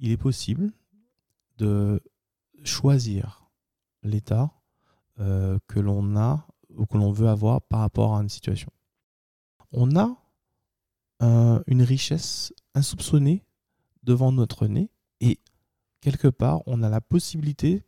[0.00, 0.72] il est possible
[1.58, 2.02] de
[2.64, 3.50] choisir
[4.02, 4.50] l'état
[5.20, 8.72] euh, que l'on a ou que l'on veut avoir par rapport à une situation.
[9.72, 10.16] On a
[11.66, 13.44] une richesse insoupçonnée
[14.02, 14.90] devant notre nez
[15.20, 15.38] et
[16.00, 17.82] quelque part, on a la possibilité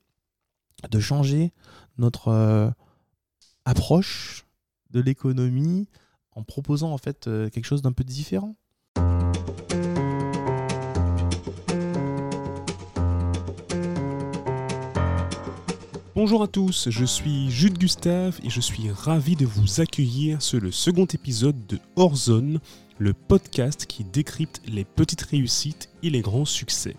[0.90, 1.52] de changer
[1.98, 2.70] notre euh,
[3.64, 4.46] approche
[4.90, 5.88] de l'économie
[6.32, 8.56] en proposant en fait euh, quelque chose d'un peu différent.
[16.14, 20.60] Bonjour à tous, je suis Jude Gustave et je suis ravi de vous accueillir sur
[20.60, 22.60] le second épisode de Hors Zone,
[22.98, 26.96] le podcast qui décrypte les petites réussites et les grands succès.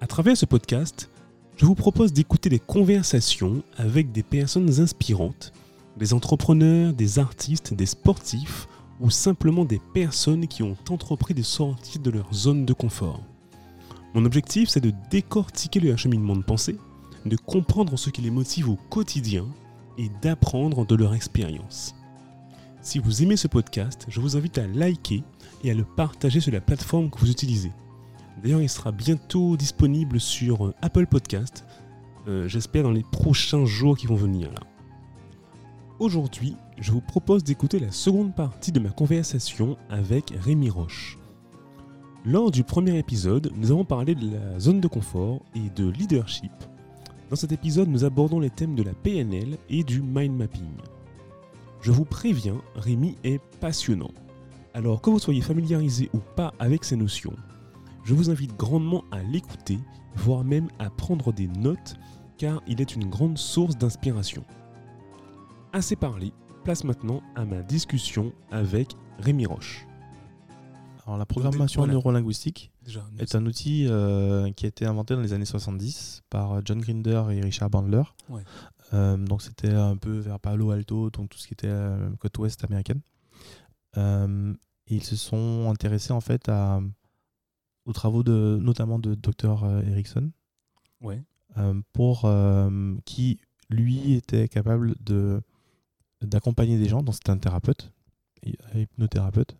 [0.00, 1.08] À travers ce podcast,
[1.56, 5.52] je vous propose d'écouter des conversations avec des personnes inspirantes,
[5.96, 8.66] des entrepreneurs, des artistes, des sportifs
[8.98, 13.22] ou simplement des personnes qui ont entrepris de sortir de leur zone de confort.
[14.14, 16.76] Mon objectif, c'est de décortiquer leur cheminement de pensée
[17.24, 19.46] de comprendre ce qui les motive au quotidien
[19.98, 21.94] et d'apprendre de leur expérience.
[22.80, 25.22] Si vous aimez ce podcast, je vous invite à liker
[25.62, 27.72] et à le partager sur la plateforme que vous utilisez.
[28.42, 31.64] D'ailleurs, il sera bientôt disponible sur euh, Apple Podcast,
[32.28, 34.50] euh, j'espère dans les prochains jours qui vont venir.
[35.98, 41.18] Aujourd'hui, je vous propose d'écouter la seconde partie de ma conversation avec Rémi Roche.
[42.26, 46.52] Lors du premier épisode, nous avons parlé de la zone de confort et de leadership
[47.30, 50.70] dans cet épisode, nous abordons les thèmes de la PNL et du mind mapping.
[51.80, 54.10] Je vous préviens, Rémi est passionnant.
[54.72, 57.34] Alors que vous soyez familiarisé ou pas avec ces notions,
[58.04, 59.78] je vous invite grandement à l'écouter,
[60.16, 61.96] voire même à prendre des notes,
[62.38, 64.44] car il est une grande source d'inspiration.
[65.72, 66.32] Assez parlé,
[66.64, 69.86] place maintenant à ma discussion avec Rémi Roche.
[71.06, 71.94] Alors, la programmation Voilà.
[71.94, 76.64] neurolinguistique Déjà, est un outil euh, qui a été inventé dans les années 70 par
[76.66, 78.02] John Grinder et Richard Bandler.
[78.28, 78.42] Ouais.
[78.92, 82.36] Euh, donc c'était un peu vers Palo Alto, donc tout ce qui était euh, côte
[82.38, 83.00] ouest américaine.
[83.96, 84.52] Euh,
[84.88, 86.80] ils se sont intéressés en fait à,
[87.86, 90.30] aux travaux de, notamment de Dr Erickson,
[91.00, 91.22] Ouais.
[91.56, 93.38] euh, pour euh, qui
[93.70, 95.40] lui était capable de
[96.22, 97.02] d'accompagner des gens.
[97.02, 97.92] Donc c'était un thérapeute,
[98.74, 99.56] un hypnothérapeute.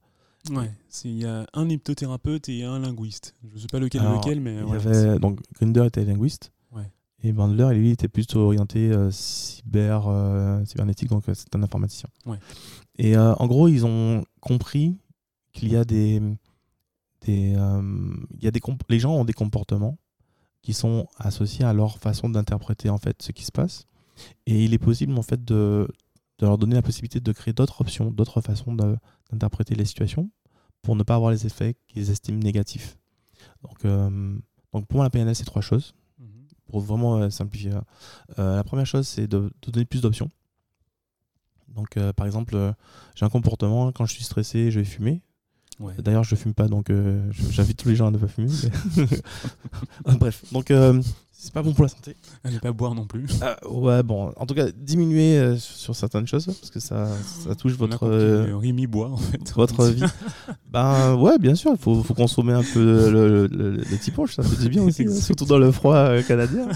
[0.50, 0.70] Ouais,
[1.04, 3.34] il y a un hypnothérapeute et un linguiste.
[3.54, 6.52] Je sais pas lequel Alors, lequel, mais Il y avait, donc Grinder était linguiste.
[6.70, 6.90] Ouais.
[7.22, 12.10] Et Bandler, lui, était plutôt orienté euh, cyber, euh, cybernétique, donc euh, c'est un informaticien.
[12.26, 12.38] Ouais.
[12.98, 14.98] Et en gros, ils ont compris
[15.52, 16.20] qu'il y a des.
[17.22, 19.98] des, il y a des les gens ont des comportements
[20.62, 23.86] qui sont associés à leur façon d'interpréter en fait ce qui se passe.
[24.46, 25.88] Et il est possible en fait de,
[26.38, 28.74] de leur donner la possibilité de créer d'autres options, d'autres façons
[29.30, 30.30] d'interpréter les situations
[30.82, 32.98] pour ne pas avoir les effets qu'ils estiment négatifs.
[33.62, 34.36] Donc, euh,
[34.72, 36.46] donc pour moi, la PNL, c'est trois choses Mhm.
[36.66, 37.72] pour vraiment euh, simplifier.
[38.38, 40.28] Euh, la première chose, c'est de, de donner plus d'options.
[41.68, 42.56] Donc, par exemple,
[43.16, 45.22] j'ai un comportement, quand je suis stressé, je vais fumer.
[45.80, 45.92] Ouais.
[45.98, 47.20] D'ailleurs, je fume pas, donc euh,
[47.50, 48.48] j'invite tous les gens à ne pas fumer.
[48.96, 49.06] mais-
[50.04, 51.02] Ah, Bref, donc euh,
[51.32, 52.14] c'est pas bon pour la santé.
[52.44, 53.26] Allez pas boire non plus.
[53.42, 57.08] Ah, ouais, bon, en tout cas, diminuer euh, sur certaines choses, parce que ça,
[57.44, 59.52] ça touche On votre, euh, euh, Rémi boit en fait.
[59.56, 60.04] votre vie.
[60.72, 64.12] Ben ouais, bien sûr, il faut, faut consommer un peu le, le, le- les petits
[64.32, 66.68] ça fait du bien aussi, hein, surtout dans le froid euh, canadien.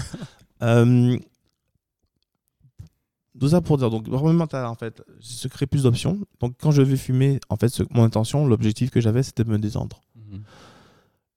[3.39, 6.19] Tout ça pour dire, donc vraiment mental en fait, se créer plus d'options.
[6.39, 9.49] Donc quand je vais fumer, en fait, ce- mon intention, l'objectif que j'avais, c'était de
[9.49, 10.01] me détendre.
[10.15, 10.41] Mhm.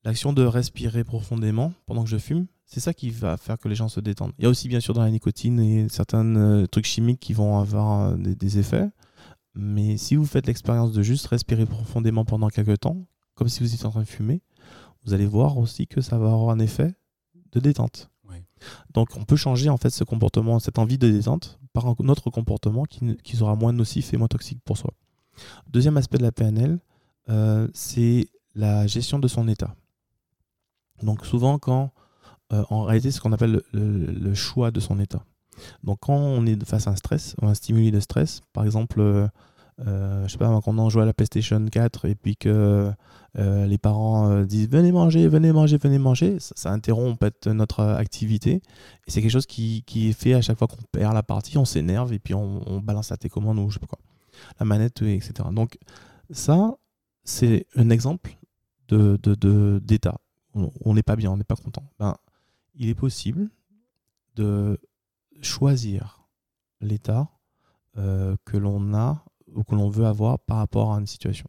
[0.05, 3.77] L'action de respirer profondément pendant que je fume, c'est ça qui va faire que les
[3.77, 4.33] gens se détendent.
[4.39, 7.35] Il y a aussi bien sûr dans la nicotine et certains euh, trucs chimiques qui
[7.35, 8.89] vont avoir euh, des, des effets.
[9.55, 13.73] Mais si vous faites l'expérience de juste respirer profondément pendant quelques temps, comme si vous
[13.73, 14.41] étiez en train de fumer,
[15.05, 16.95] vous allez voir aussi que ça va avoir un effet
[17.53, 18.11] de détente.
[18.95, 22.31] Donc on peut changer en fait ce comportement, cette envie de détente par un autre
[22.31, 24.93] comportement qui, sera moins nocif et moins toxique pour soi.
[25.69, 26.79] Deuxième aspect de la PNL,
[27.29, 29.75] euh, c'est la gestion de son état.
[31.03, 31.93] Donc souvent quand,
[32.53, 35.25] euh, en réalité, ce qu'on appelle le, choix de son état.
[35.83, 39.29] Donc quand on est face à un stress ou un stimuli de stress, par exemple,
[39.81, 42.93] euh, je sais pas, quand on joue à la PlayStation 4 et puis que
[43.39, 47.47] euh, les parents euh, disent venez manger, venez manger, venez manger, ça, interrompt en fait,
[47.47, 48.61] notre euh, activité.
[49.07, 51.57] Et c'est quelque chose qui, qui est fait à chaque fois qu'on perd la partie,
[51.59, 53.99] on s'énerve et puis on, on balance la télécommande ou je sais pas quoi,
[54.61, 55.33] la manette, et etc.
[55.53, 55.79] Donc
[56.31, 56.77] ça,
[57.25, 58.37] c'est un exemple
[58.89, 60.19] de, de, de- d'état.
[60.55, 61.85] On- n'est pas bien, on n'est pas content.
[61.99, 62.15] Ben,
[62.75, 63.49] il est possible
[64.37, 64.79] de
[65.41, 66.27] choisir
[66.83, 67.29] l'état
[67.97, 71.47] que l'on a ou que l'on veut avoir par rapport à une situation.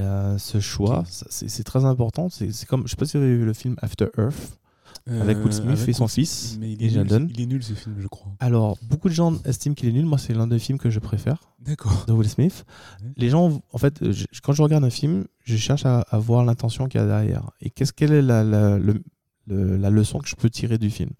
[0.00, 2.28] Euh, ce choix, c'est très important.
[2.28, 4.58] C'est comme, je sais pas si vous avez vu le film After Earth
[5.06, 7.74] avec Will Smith avec et son fils Mais il est, nul, il est nul ce
[7.74, 8.32] film, je crois.
[8.40, 10.06] Alors, beaucoup de gens estiment qu'il est nul.
[10.06, 12.04] Moi, c'est l'un des films que je préfère D'accord.
[12.08, 12.64] de Will Smith.
[13.02, 13.10] Ouais.
[13.16, 16.44] Les gens, en fait, je- quand je regarde un film, je cherche à, à voir
[16.44, 17.50] l'intention qu'il y a derrière.
[17.60, 19.02] Et qu'est-ce quelle est la, la, le-
[19.46, 21.10] le- la leçon que je peux tirer du film?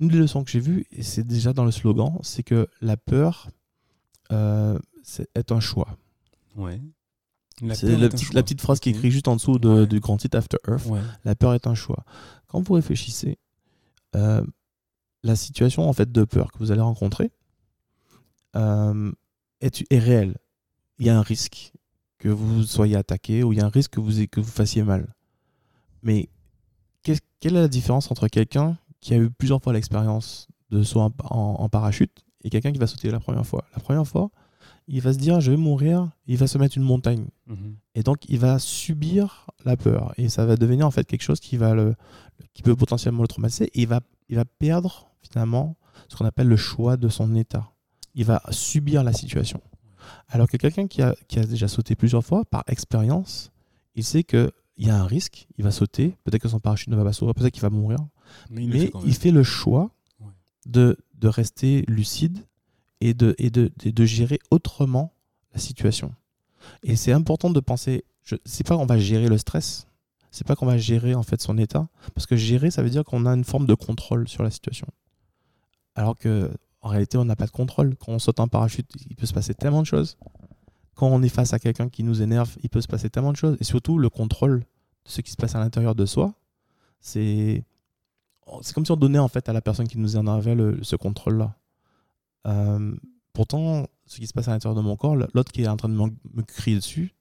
[0.00, 2.96] Une des leçons que j'ai vues, et c'est déjà dans le slogan, c'est que la
[2.96, 3.48] peur
[4.32, 5.96] euh, c'est- est un choix.
[6.56, 6.80] Ouais.
[7.60, 8.34] La C'est la petite, choix.
[8.34, 9.86] la petite phrase qui est écrite juste en dessous de- Ouais.
[9.86, 10.86] du grand titre After Earth.
[10.86, 11.00] Ouais.
[11.24, 12.04] La peur est un choix.
[12.46, 13.38] Quand vous réfléchissez,
[14.14, 14.42] euh,
[15.24, 17.30] la situation en fait de peur que vous allez rencontrer
[18.56, 19.12] euh,
[19.60, 20.36] est, est réelle?
[20.98, 21.72] Il y a un risque
[22.18, 24.82] que vous soyez attaqué ou il y a un risque que vous, que vous fassiez
[24.82, 25.14] mal.
[26.02, 26.28] Mais
[27.02, 31.12] quelle est la différence entre quelqu'un qui a eu plusieurs fois l'expérience de saut en,
[31.24, 34.30] en- en parachute et quelqu'un qui va sauter la première fois La première fois,
[34.86, 37.26] il va se dire je vais mourir, il va se mettre une montagne.
[37.46, 37.76] Mhm.
[37.94, 40.14] Et donc, il va subir la peur.
[40.16, 41.94] Et ça va devenir en fait quelque chose qui, va le,
[42.54, 43.66] qui peut potentiellement le traumatiser.
[43.74, 45.76] Et il va, il va perdre finalement
[46.08, 47.70] ce qu'on appelle le choix de son état.
[48.14, 49.60] Il va subir la situation.
[50.28, 53.52] Alors que quelqu'un qui a, qui a déjà sauté plusieurs fois, par expérience,
[53.94, 56.96] il sait qu'il y a un risque, il va sauter, peut-être que son parachute ne
[56.96, 57.98] va pas s'ouvrir, peut-être qu'il va mourir.
[58.50, 59.90] Mais il Mais fait il le choix
[60.66, 62.38] de, de rester lucide
[63.00, 65.12] et de, et de, de gérer autrement
[65.52, 66.14] la situation.
[66.82, 68.04] Et c'est important de penser,
[68.44, 69.86] c'est pas qu'on va gérer le stress,
[70.30, 73.04] c'est pas qu'on va gérer en fait son état, parce que gérer, ça veut dire
[73.04, 74.86] qu'on a une forme de contrôle sur la situation.
[75.94, 76.50] Alors que
[76.80, 77.96] en réalité, on n'a pas de contrôle.
[77.96, 80.16] Quand on saute en parachute, il peut se passer tellement de choses.
[80.94, 83.36] Quand on est face à quelqu'un qui nous énerve, il peut se passer tellement de
[83.36, 83.56] choses.
[83.60, 84.64] Et surtout, le contrôle de
[85.10, 86.34] ce qui se passe à l'intérieur de soi,
[87.00, 87.64] c'est
[88.62, 90.96] c'est comme si on donnait en fait à la personne qui nous énervait le- ce
[90.96, 91.54] contrôle-là.
[92.46, 92.94] Euh,
[93.32, 95.88] pourtant, ce qui se passe à l'intérieur de mon corps, l'autre qui est en train
[95.88, 97.14] de me, crier dessus,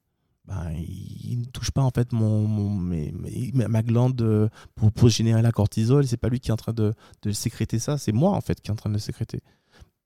[0.45, 6.07] ben, il, ne touche pas en fait mon, ma glande euh, pour, générer la cortisol.
[6.07, 6.93] C'est pas lui qui est en train de,
[7.23, 9.41] de sécréter ça, c'est moi en fait qui est en train de sécréter.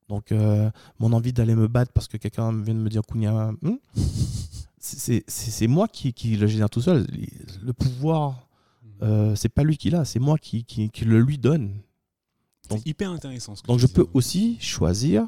[0.08, 3.52] Donc, euh, mon envie d'aller me battre parce que quelqu'un vient de me dire Kounia,
[3.62, 3.76] hmm,
[4.78, 7.06] c'est moi qui le génère tout seul.
[7.62, 8.48] Le pouvoir,
[9.02, 11.80] euh, c'est pas lui qui l'a, c'est moi qui, qui, qui le lui donne.
[12.70, 13.54] C'est hyper intéressant.
[13.54, 15.26] Ce que Donc je peux aussi choisir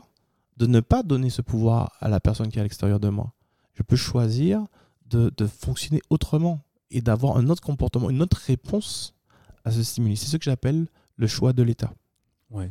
[0.57, 3.33] de ne pas donner ce pouvoir à la personne qui est à l'extérieur de moi.
[3.75, 4.65] Je peux choisir
[5.07, 9.15] de, de fonctionner autrement et d'avoir un autre comportement, une autre réponse
[9.65, 10.17] à ce stimuli.
[10.17, 10.87] C'est ce que j'appelle
[11.17, 11.93] le choix de l'état.
[12.51, 12.71] Ouais.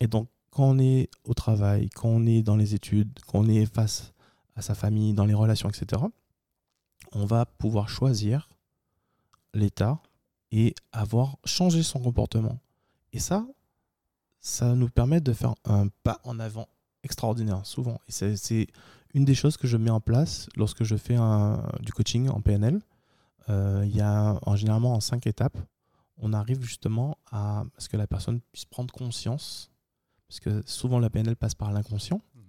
[0.00, 3.48] Et donc quand on est au travail, quand on est dans les études, quand on
[3.48, 4.12] est face
[4.56, 6.02] à sa famille, dans les relations, etc.,
[7.12, 8.48] on va pouvoir choisir
[9.54, 10.00] l'état
[10.52, 12.58] et avoir changé son comportement.
[13.12, 13.46] Et ça,
[14.40, 16.68] ça nous permet de faire un pas en avant
[17.02, 18.00] extraordinaire, souvent.
[18.08, 18.66] Et c'est-
[19.12, 22.40] une des choses que je mets en place lorsque je fais un- du coaching en
[22.40, 22.80] PNL.
[23.48, 25.58] Euh, Il y a en, généralement en cinq étapes.
[26.16, 29.70] On arrive justement à ce que la personne puisse prendre conscience,
[30.28, 32.42] parce que souvent la PNL passe par l'inconscient, Mhm.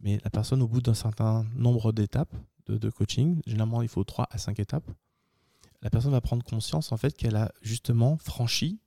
[0.00, 2.34] mais la personne, au bout d'un certain nombre d'étapes
[2.66, 4.90] de, de coaching, généralement il faut 3 à 5 étapes,
[5.82, 8.80] la personne va prendre conscience en fait qu'elle a justement franchi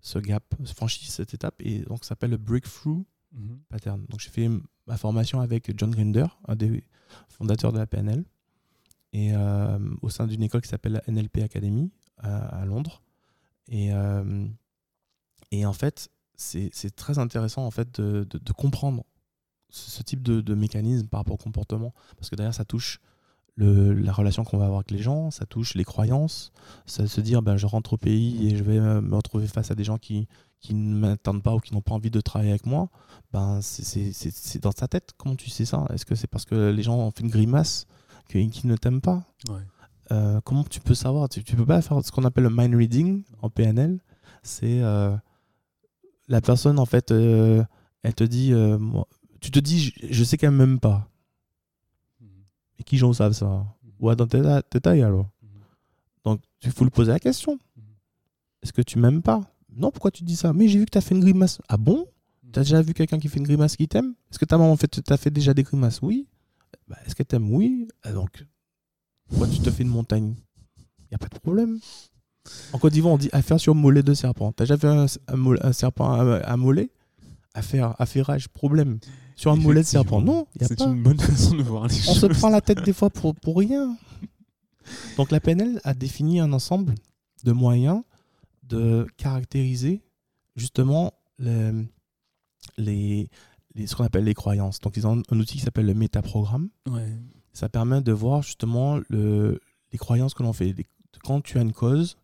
[0.00, 0.44] ce gap,
[0.74, 3.58] franchi cette étape, et donc ça s'appelle le breakthrough Mhm.
[3.68, 4.06] pattern.
[4.08, 4.48] Donc j'ai fait
[4.86, 6.82] ma formation avec John Grinder, un des
[7.28, 8.24] fondateurs de la PNL,
[9.12, 13.02] et euh, au sein d'une école qui s'appelle la NLP Academy à, à Londres.
[13.68, 14.46] Et, euh,
[15.50, 19.04] et en fait, c'est c'est très intéressant en fait de, de- de comprendre
[19.68, 22.98] ce, ce type de, de mécanisme par rapport au comportement, parce que derrière ça touche
[23.58, 26.52] le- la relation qu'on va avoir avec les gens, ça touche les croyances,
[26.86, 29.74] ça se dire ben, je rentre au pays et je vais me retrouver face à
[29.74, 30.28] des gens qui,
[30.60, 32.88] qui ne m'attendent pas ou qui n'ont pas envie de travailler avec moi,
[33.32, 35.10] ben c'est- dans ta tête.
[35.18, 35.84] Comment tu sais ça?
[35.92, 37.86] Est-ce que c'est parce que les gens ont fait une grimace
[38.30, 39.24] qu'ils ne t'aiment pas?
[39.50, 39.60] Ouais.
[40.12, 41.28] Euh, Comment tu peux savoir?
[41.28, 43.98] Tu, tu peux pas faire ce qu'on appelle le mind reading en PNL.
[44.42, 45.14] C'est euh,
[46.28, 47.64] la personne en fait, euh,
[48.02, 49.06] elle te dit, moi,
[49.40, 51.08] tu te dis, je, je sais qu'elle m'aime pas.
[52.78, 52.80] Mhm.
[52.80, 53.64] Mais qui j'en savent ça?
[54.00, 55.28] Ouais, dans tes tailles alors.
[55.42, 55.48] Mhm.
[56.24, 57.58] Donc il faut lui poser la question.
[57.76, 57.82] Mhm.
[58.62, 59.40] Est-ce que tu m'aimes pas?
[59.74, 60.52] Non, pourquoi tu dis ça?
[60.52, 61.60] Mais j'ai vu que tu as fait une grimace.
[61.68, 62.06] Ah bon?
[62.52, 64.14] T'as déjà vu quelqu'un qui fait une grimace qui t'aime?
[64.30, 66.00] Est-ce que ta maman en fait, t'as fait déjà des grimaces?
[66.02, 66.26] Oui.
[66.88, 67.52] Bah, Est-ce qu'elle t'aime?
[67.52, 67.86] Oui.
[68.02, 68.46] Ah, donc,
[69.28, 70.34] pourquoi tu te fais une montagne?
[71.10, 71.78] Il a pas de problème.
[72.72, 74.52] En Côte d'Ivoire, on dit affaire sur mollet de serpent.
[74.52, 75.06] T'as déjà vu un,
[75.62, 76.90] un serpent à, à mollet?
[77.54, 78.98] Affaire, affairage, problème.
[79.38, 80.20] Sur un mollet de serpent.
[80.20, 82.20] Non, il y a C'est une bonne façon de voir les On choses.
[82.20, 83.96] se prend la tête des fois pour, pour rien.
[85.16, 86.94] Donc la PNL a défini un ensemble
[87.44, 88.02] de moyens
[88.64, 90.02] de caractériser
[90.56, 91.72] justement les,
[92.78, 93.30] les,
[93.74, 94.80] les- ce qu'on appelle les croyances.
[94.80, 96.68] Donc ils ont un outil qui s'appelle le métaprogramme.
[96.90, 97.08] Ouais.
[97.52, 99.60] ça permet de voir justement le,
[99.92, 100.74] les croyances que l'on fait.
[101.24, 102.16] Quand tu as une cause,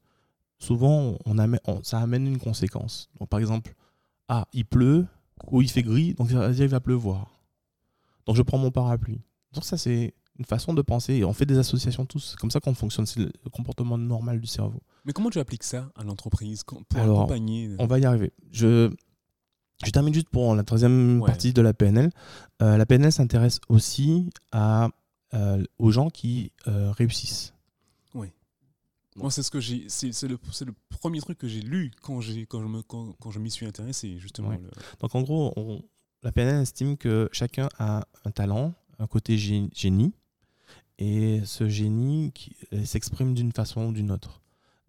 [0.58, 3.08] souvent on amène- on- ça amène une conséquence.
[3.20, 3.74] Donc par exemple,
[4.28, 5.06] ah, il pleut
[5.50, 7.30] ou il fait gris, donc ça veut dire qu'il va pleuvoir.
[8.26, 9.20] Donc je prends mon parapluie.
[9.52, 11.14] Donc ça c'est une façon de penser.
[11.14, 12.30] Et on fait des associations tous.
[12.30, 13.06] C'est comme ça qu'on fonctionne.
[13.06, 14.82] C'est le comportement normal du cerveau.
[15.04, 18.32] Mais comment tu appliques ça à l'entreprise pour Alors, accompagner On va y arriver.
[18.50, 18.90] Je,
[19.84, 21.26] je termine juste pour la troisième Ouais.
[21.26, 22.10] partie de la PNL.
[22.62, 24.88] Euh, la PNL s'intéresse aussi à,
[25.34, 27.53] euh, aux gens qui euh, réussissent.
[29.16, 29.86] Moi, c'est ce que j'ai.
[29.88, 33.30] C'est le, le premier truc que j'ai lu quand j'ai quand je me quand, quand
[33.30, 34.48] je m'y suis intéressé justement.
[34.48, 34.58] Ouais.
[34.58, 35.82] le- Donc en gros, on-
[36.22, 40.12] la PNL estime que chacun a un talent, un côté gé- génie,
[40.98, 44.40] et ce génie qui euh, s'exprime d'une façon ou d'une autre.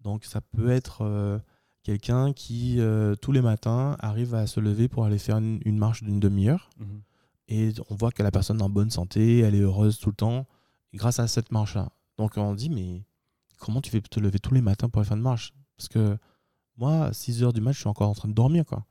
[0.02, 1.38] Donc ça peut être euh,
[1.82, 5.78] quelqu'un qui, euh, tous les matins, arrive à se lever pour aller faire une, une
[5.78, 7.00] marche d'une demi-heure, Mhm.
[7.48, 10.16] et on voit que la personne est en bonne santé, elle est heureuse tout le
[10.16, 10.46] temps,
[10.94, 11.90] grâce à cette marche-là.
[12.18, 13.02] Donc on dit, mais
[13.58, 15.52] comment tu fais te lever tous les matins pour aller faire une marche?
[15.76, 16.16] Parce que
[16.76, 18.84] moi, à 6 heures du match, je suis encore en train de dormir, quoi.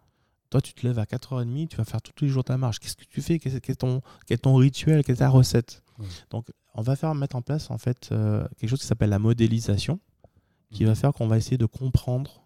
[0.50, 2.80] Toi, tu te lèves à 4h30, tu vas faire tous les jours ta marche.
[2.80, 3.40] Qu'est-ce que tu fais?
[3.40, 5.04] Quel est ton, quel est ton rituel?
[5.04, 5.84] Quelle est ta recette?
[6.30, 9.20] Donc, on va faire mettre en place en fait euh, quelque chose qui s'appelle la
[9.20, 10.00] modélisation,
[10.72, 10.90] qui Mhm.
[10.90, 12.46] va faire qu'on va essayer de comprendre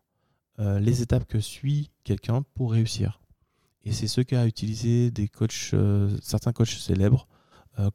[0.59, 3.21] euh, les étapes que suit quelqu'un pour réussir.
[3.85, 7.27] Et c'est ce qu'a utilisé des coachs, euh, certains coachs célèbres,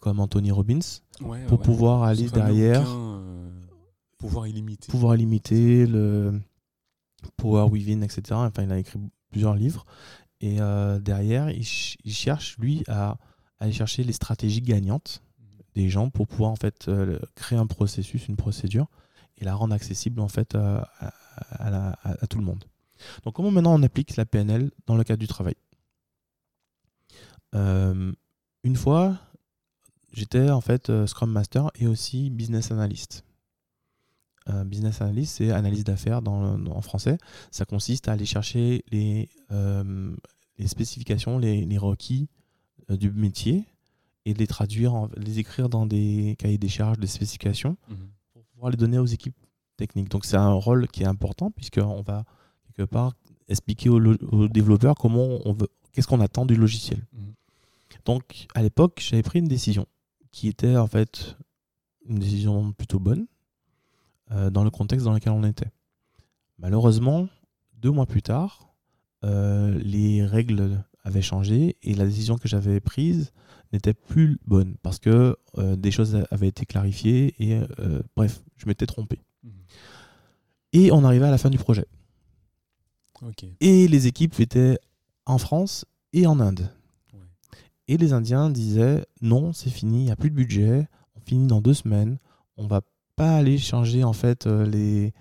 [0.00, 0.78] comme Anthony Robbins,
[1.20, 1.64] Ouais, pour ouais.
[1.66, 2.88] pouvoir aller derrière
[4.18, 4.88] pouvoir illimité.
[4.90, 6.40] pouvoir limiter, le
[7.36, 8.22] Power Within, etc.
[8.32, 8.98] Enfin, il a écrit
[9.30, 9.84] plusieurs livres.
[10.40, 13.16] Et euh, derrière, il, ch- il cherche, lui, à
[13.58, 15.22] aller chercher les stratégies gagnantes
[15.74, 18.86] des gens pour pouvoir, en fait, euh, créer un processus, une procédure,
[19.38, 20.80] et la rendre accessible, en fait, euh,
[21.50, 22.64] à, tout le monde.
[23.24, 25.54] Donc, comment maintenant on applique la PNL dans le cadre du travail?
[27.52, 29.18] Une fois,
[30.12, 33.24] j'étais, en fait, Scrum Master et aussi Business Analyst.
[34.50, 37.16] Euh, business analyst, c'est analyse d'affaires en français.
[37.50, 40.14] Ça consiste à aller chercher les, euh,
[40.58, 42.28] les spécifications, les, les requis
[42.90, 43.64] euh, du métier
[44.26, 47.96] et de les traduire, en- les écrire dans des cahiers des charges, des spécifications Mhm.
[48.34, 49.34] pour pouvoir les donner aux équipes
[49.78, 50.10] techniques.
[50.10, 52.24] Donc c'est un rôle qui est important puisqu'on va
[52.66, 53.14] quelque part
[53.48, 57.00] expliquer aux développeurs comment on veut, qu'est-ce qu'on attend du logiciel.
[57.14, 57.32] Mhm.
[58.04, 59.86] Donc à l'époque, j'avais pris une décision
[60.32, 61.34] qui était en fait
[62.06, 63.26] une décision plutôt bonne
[64.30, 65.70] euh, dans le contexte dans lequel on était.
[66.58, 67.28] Malheureusement,
[67.74, 68.74] deux mois plus tard,
[69.24, 73.32] euh, les règles avaient changé et la décision que j'avais prise
[73.72, 78.66] n'était plus bonne parce que euh, des choses avaient été clarifiées et euh, bref, je
[78.66, 79.20] m'étais trompé.
[79.42, 79.52] Mhm.
[80.72, 81.86] Et on arrivait à la fin du projet.
[83.60, 84.78] Et les équipes étaient
[85.24, 86.70] en France et en Inde.
[87.12, 87.20] Ouais.
[87.88, 91.46] Et les Indiens disaient non, c'est fini, il n'y a plus de budget, on finit
[91.46, 92.18] dans deux semaines,
[92.56, 92.82] on va
[93.16, 95.12] pas aller changer en fait euh, les,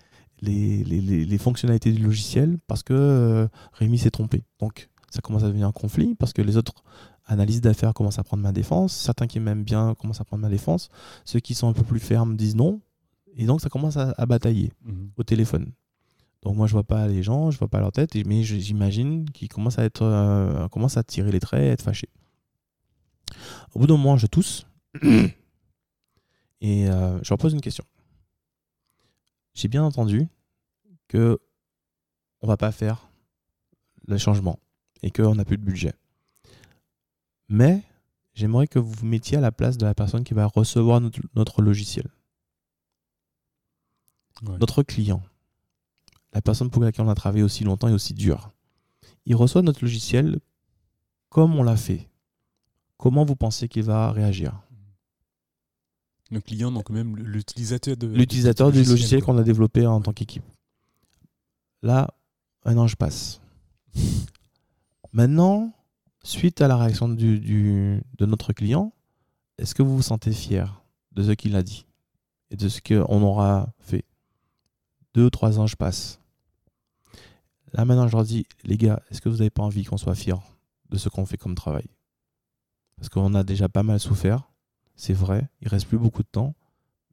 [0.42, 4.44] les, les, les- fonctionnalités du logiciel parce que euh, Rémi s'est trompé.
[4.60, 6.84] Donc ça commence à devenir un conflit parce que les autres
[7.26, 10.50] analystes d'affaires commencent à prendre ma défense, certains qui m'aiment bien commencent à prendre ma
[10.50, 10.90] défense,
[11.24, 12.82] ceux qui sont un peu plus fermes disent non,
[13.36, 15.12] et donc ça commence à- à batailler Mhm.
[15.18, 15.72] au téléphone.
[16.42, 19.30] Donc moi je vois pas les gens, je vois pas leur tête, mais je- j'imagine
[19.30, 22.10] qu'ils commencent à être, euh, commencent à tirer les traits, et à être fâchés.
[23.74, 24.66] Au bout d'un moment, je tousse
[26.64, 27.84] et euh, je leur pose une question.
[29.54, 30.28] J'ai bien entendu
[31.08, 31.40] que
[32.42, 33.08] on va pas faire
[34.08, 34.58] le changement
[35.04, 35.94] et qu'on n'a plus de budget.
[37.50, 37.84] Mais
[38.34, 41.20] j'aimerais que vous vous mettiez à la place de la personne qui va recevoir notre-
[41.36, 42.08] notre logiciel
[44.42, 44.58] Ouais.
[44.58, 45.22] notre client,
[46.34, 48.52] la personne pour laquelle on a travaillé aussi longtemps et aussi dur,
[49.26, 50.40] il reçoit notre logiciel
[51.30, 52.10] comme on l'a fait.
[52.98, 54.60] Comment vous pensez qu'il va réagir?
[56.34, 60.44] Le client, donc même l'utilisateur de L'utilisateur du logiciel qu'on a développé en tant qu'équipe.
[61.84, 62.10] Là,
[62.66, 63.40] un an je passe.
[65.14, 65.72] Maintenant,
[66.24, 68.94] suite à la réaction du, du- de notre client,
[69.60, 71.86] est-ce que vous vous sentez fier de ce qu'il a dit
[72.50, 74.04] et de ce qu'on aura fait?
[75.14, 76.20] Deux ou trois ans, je passe.
[77.74, 80.16] Là, maintenant, je leur dis, les gars, est-ce que vous n'avez pas envie qu'on soit
[80.16, 80.34] fiers
[80.90, 81.86] de ce qu'on fait comme travail?
[82.98, 84.50] Parce qu'on a déjà pas mal souffert,
[84.96, 86.56] c'est vrai, il reste plus beaucoup de temps,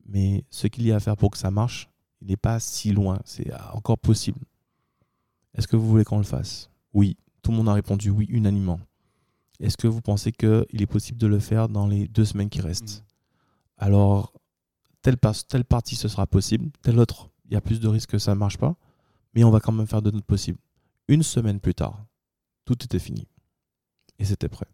[0.06, 1.88] mais ce qu'il y a à faire pour que ça marche,
[2.20, 4.40] il n'est pas si loin, c'est encore possible.
[5.54, 6.70] Est-ce que vous voulez qu'on le fasse?
[6.92, 7.16] Oui.
[7.42, 8.80] Tout le monde a répondu oui unanimement.
[9.60, 12.60] Est-ce que vous pensez qu'il est possible de le faire dans les deux semaines qui
[12.60, 13.00] restent?
[13.00, 13.04] Mhm.
[13.78, 14.32] Alors,
[15.02, 18.10] telle, par- telle partie, ce sera possible, telle autre, il y a plus de risques
[18.10, 18.76] que ça ne marche pas,
[19.34, 20.58] mais on va quand même faire de notre possible.
[21.08, 22.04] Une semaine plus tard,
[22.64, 23.26] tout était fini.
[24.18, 24.66] Et c'était prêt.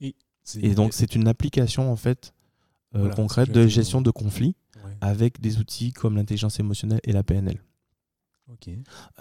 [0.00, 0.14] C'est-
[0.60, 2.32] Et donc, c'est une application, en fait,
[2.94, 4.96] euh, Voilà, que de gestion de conflits Ouais.
[5.00, 7.60] avec des outils comme l'intelligence émotionnelle et la PNL.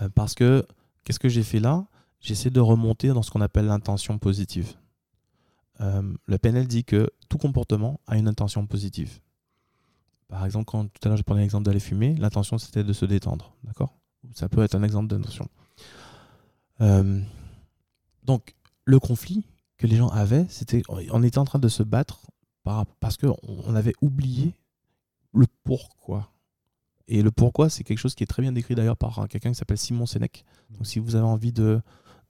[0.01, 0.65] Euh, parce que
[1.03, 1.85] qu'est-ce que j'ai fait là?
[2.19, 4.73] J'essaie de remonter dans ce qu'on appelle l'intention positive.
[5.81, 9.19] Euh, le PNL dit que tout comportement a une intention positive.
[10.29, 13.05] Par exemple, quand tout à l'heure je prenais l'exemple d'aller fumer, l'intention c'était de se
[13.05, 13.53] détendre.
[13.63, 13.97] D'accord?
[14.33, 15.47] Ça peut être un exemple d'intention.
[18.23, 18.55] Donc,
[18.85, 19.43] le conflit
[19.79, 22.27] que les gens avaient, c'était on était en train de se battre
[22.63, 24.53] par- parce qu'on on avait oublié
[25.33, 26.31] le pourquoi.
[27.07, 29.49] Et le pourquoi, c'est quelque chose qui est très bien décrit d'ailleurs par euh, quelqu'un
[29.49, 30.45] qui s'appelle Simon Sénèque.
[30.69, 31.81] Donc, si vous avez envie de,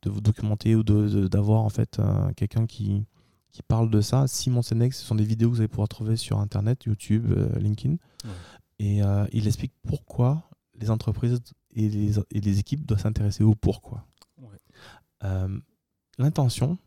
[0.03, 3.03] de vous documenter ou d'avoir en fait euh, quelqu'un qui,
[3.51, 6.15] qui parle de ça, Simon Sénèque, ce sont des vidéos que vous allez pouvoir trouver
[6.15, 7.95] sur Internet, YouTube, euh, LinkedIn.
[8.23, 8.29] Ouais.
[8.79, 10.43] Et euh, il explique pourquoi
[10.79, 11.41] les entreprises
[11.75, 14.05] et les, et les équipes doivent s'intéresser au pourquoi.
[14.37, 14.57] Ouais.
[15.25, 15.59] Euh,
[16.17, 16.77] L'intention,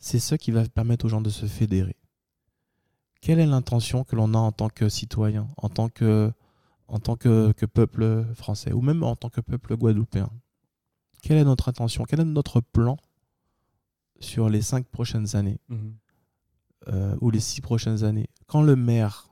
[0.00, 1.94] c'est ce qui va permettre aux gens de se fédérer.
[3.20, 6.32] Quelle est l'intention que l'on a en tant que citoyen, en tant que,
[6.88, 10.30] en tant que, que peuple français, ou même en tant que peuple guadeloupéen?
[11.22, 12.04] Quelle est notre intention?
[12.08, 12.96] Quel est notre plan
[14.20, 15.60] sur les cinq prochaines années?
[15.68, 15.94] Mhm.
[16.88, 18.26] euh, ou les six prochaines années?
[18.46, 19.30] Quand le maire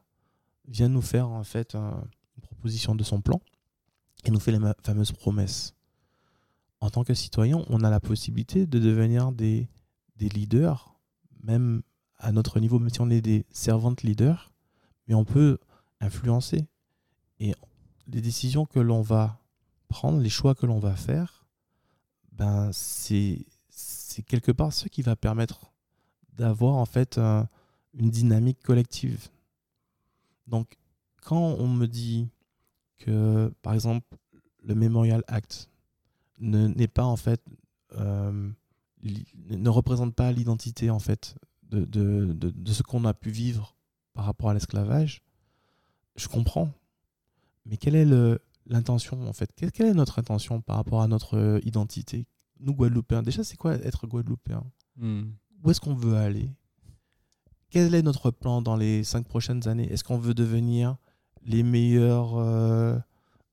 [0.66, 2.04] vient nous faire en fait un-
[2.36, 3.40] une proposition de son plan
[4.24, 5.74] et nous fait les fameuses promesses,
[6.80, 9.66] en tant que citoyen, on a la possibilité de devenir des,
[10.18, 10.94] des leaders,
[11.42, 11.82] même
[12.18, 14.50] à notre niveau, même si on est des servantes leaders,
[15.06, 15.58] mais on peut
[16.00, 16.66] influencer.
[17.40, 17.54] Et
[18.08, 19.38] les décisions que l'on va
[19.88, 21.46] prendre, les choix que l'on va faire,
[22.32, 23.46] ben c'est
[24.26, 25.70] quelque part ce qui va permettre
[26.32, 27.48] d'avoir en fait un-
[27.94, 29.28] une dynamique collective.
[30.48, 30.76] Donc,
[31.22, 32.28] quand on me dit
[32.98, 34.06] que, par exemple,
[34.64, 35.68] le Memorial Act
[36.40, 37.40] ne n'est pas en fait
[37.92, 38.50] euh,
[39.02, 41.34] ne représente pas l'identité en fait
[41.70, 43.76] de, de, de, de ce qu'on a pu vivre
[44.14, 45.22] par rapport à l'esclavage,
[46.16, 46.70] je comprends.
[47.66, 48.06] Mais quelle est
[48.66, 49.50] l'intention en fait?
[49.54, 52.26] Quelle, quelle est notre intention par rapport à notre euh, identité?
[52.60, 54.64] Nous Guadeloupéens, déjà c'est quoi être Guadeloupéen?
[54.96, 55.32] Mhm.
[55.62, 56.50] où est-ce qu'on veut aller?
[57.70, 59.92] Quel est notre plan dans les cinq prochaines années?
[59.92, 60.96] Est-ce qu'on veut devenir
[61.44, 62.98] les meilleurs euh,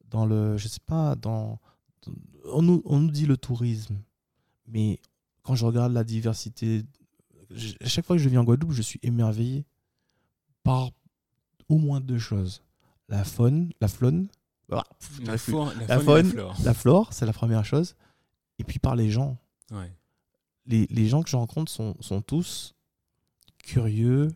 [0.10, 1.60] dans le, je sais pas, dans,
[2.04, 2.14] dans-
[2.54, 3.98] on nous, on nous dit le tourisme,
[4.68, 5.00] mais
[5.46, 6.84] quand je regarde la diversité,
[7.82, 9.66] à chaque fois que je viens en Guadeloupe, je suis émerveillé
[10.64, 10.90] par
[11.70, 12.62] au moins deux choses
[13.08, 13.88] la faune, la
[14.72, 14.84] ah,
[15.24, 16.58] La, faune, la La faune et faune, la flore.
[16.64, 17.96] la flore, c'est la première chose,
[18.58, 19.38] et puis par les gens
[19.72, 19.92] Ouais.
[20.66, 22.74] les, les gens que je rencontre sont, sont tous
[23.60, 24.34] curieux,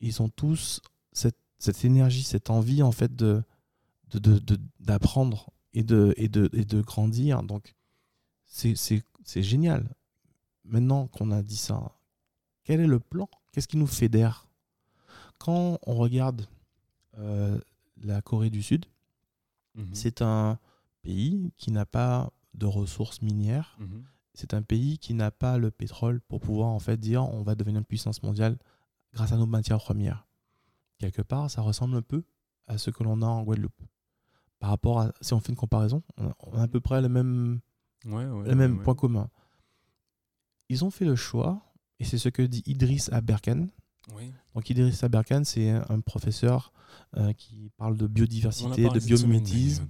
[0.00, 0.80] ils ont tous
[1.12, 3.42] cette, cette énergie, cette envie en fait de
[4.12, 7.42] de- de- de- d'apprendre et de, et, de, et de grandir.
[7.42, 7.74] Donc
[8.46, 9.88] c'est génial.
[10.68, 11.92] Maintenant qu'on a dit ça,
[12.64, 13.28] quel est le plan?
[13.52, 14.48] Qu'est-ce qui nous fédère?
[15.38, 16.46] Quand on regarde
[17.18, 17.58] euh,
[18.02, 18.86] la Corée du Sud,
[19.74, 19.94] Mhm.
[19.94, 20.58] c'est un
[21.02, 24.04] pays qui n'a pas de ressources minières Mhm.
[24.34, 27.54] c'est un pays qui n'a pas le pétrole pour pouvoir en fait dire on va
[27.54, 28.58] devenir une puissance mondiale
[29.12, 30.26] grâce à nos matières premières.
[30.98, 32.22] Quelque part, ça ressemble un peu
[32.66, 33.80] à ce que l'on a en Guadeloupe.
[34.58, 37.00] Par rapport à, si on fait une comparaison, on a, on a à peu près
[37.02, 37.60] le même,
[38.06, 38.82] Ouais, ouais, le même ouais.
[38.84, 39.28] point commun.
[40.68, 41.62] Ils ont fait le choix,
[42.00, 43.66] et c'est ce que dit Idriss Aberkan.
[44.54, 46.72] Donc Idriss Aberkan, c'est un professeur
[47.16, 49.86] euh, qui parle de biodiversité, de biomimétisme.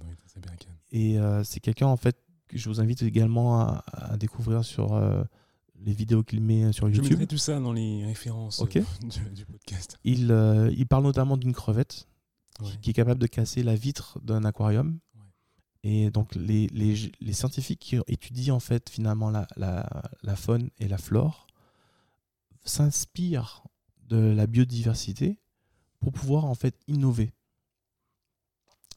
[0.91, 4.93] Et euh, c'est quelqu'un en fait que je vous invite également à, à découvrir sur
[4.93, 5.23] euh,
[5.79, 7.11] les vidéos qu'il met sur Je YouTube.
[7.11, 8.79] mettrai tout ça dans les références du,
[9.35, 9.97] du podcast.
[10.03, 10.31] Il,
[10.75, 12.07] il parle notamment d'une crevette
[12.59, 12.71] Ouais.
[12.81, 14.97] qui est capable de casser la vitre d'un aquarium.
[15.89, 20.69] Et donc les, les, les scientifiques qui étudient en fait finalement la, la, la faune
[20.79, 21.47] et la flore
[22.65, 23.63] s'inspirent
[24.09, 25.39] de la biodiversité
[26.01, 27.31] pour pouvoir en fait innover.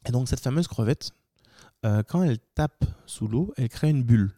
[0.04, 1.12] Et donc cette fameuse crevette,
[1.84, 4.34] euh, quand elle tape sous l'eau, elle crée une bulle.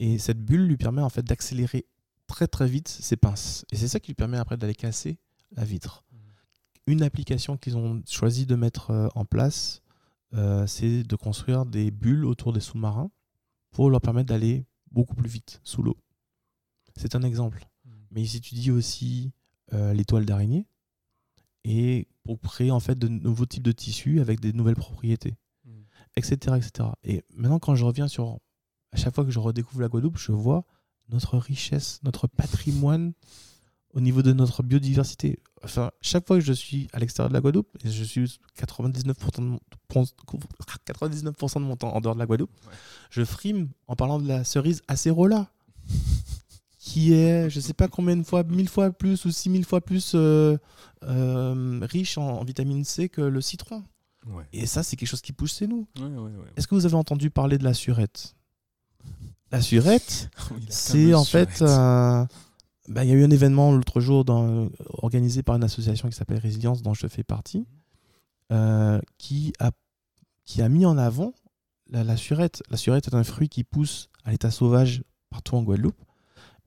[0.00, 1.86] Et cette bulle lui permet en fait d'accélérer
[2.26, 3.64] très très vite ses pinces.
[3.70, 5.18] Et c'est ça qui lui permet après d'aller casser
[5.52, 6.02] la vitre.
[6.88, 9.81] Une application qu'ils ont choisi de mettre euh, en place,
[10.34, 13.10] euh, c'est de construire des bulles autour des sous-marins
[13.70, 15.96] pour leur permettre d'aller beaucoup plus vite sous l'eau.
[16.96, 17.66] C'est un exemple.
[18.10, 19.32] Mais ils étudient aussi
[19.72, 20.66] euh, les toiles d'araignée
[21.64, 25.36] et pour créer en fait de nouveaux types de tissus avec des nouvelles propriétés,
[26.16, 26.90] etc., etc.
[27.04, 28.38] Et maintenant, quand je reviens sur,
[28.92, 30.64] à chaque fois que je redécouvre la Guadeloupe, je vois
[31.08, 33.12] notre richesse, notre patrimoine
[33.92, 35.38] au niveau de notre biodiversité.
[35.64, 39.36] Enfin, chaque fois que je suis à l'extérieur de la Guadeloupe, et je suis 99%
[39.38, 39.60] de mon,
[39.94, 42.72] 99% de mon temps en dehors de la Guadeloupe, Ouais.
[43.10, 45.50] je frime en parlant de la cerise acérola.
[46.78, 49.80] qui est, je sais pas combien de fois, mille fois plus ou six mille fois
[49.80, 50.58] plus euh,
[51.04, 53.84] euh, riche en, en vitamine C que le citron.
[54.26, 54.44] Ouais.
[54.52, 55.86] Et ça, c'est quelque chose qui pousse chez nous.
[56.00, 56.32] Ouais.
[56.56, 58.34] Est-ce que vous avez entendu parler de la surette?
[59.52, 61.62] La surette, Oui, c'est en fait.
[62.88, 66.16] Bah, Il y a eu un événement l'autre jour dans- organisé par une association qui
[66.16, 67.66] s'appelle Résilience, dont je fais partie,
[68.52, 69.70] euh, qui, a,
[70.44, 71.32] qui a mis en avant
[71.90, 72.62] la, la surette.
[72.70, 76.00] La surette est un fruit qui pousse à l'état sauvage partout en Guadeloupe.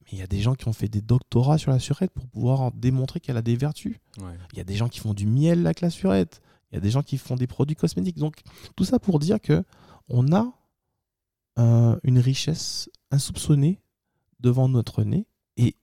[0.03, 2.27] Mais il y a des gens qui ont fait des doctorats sur la surette pour
[2.27, 3.97] pouvoir en démontrer qu'elle a des vertus.
[4.19, 4.37] Ouais.
[4.53, 6.41] Il y a des gens qui font du miel avec la surette.
[6.71, 8.17] Il y a des gens qui font des produits cosmétiques.
[8.17, 8.41] Donc,
[8.75, 9.63] tout ça pour dire que
[10.09, 10.51] on a
[11.57, 13.79] euh, une richesse insoupçonnée
[14.39, 15.25] devant notre nez
[15.57, 15.75] et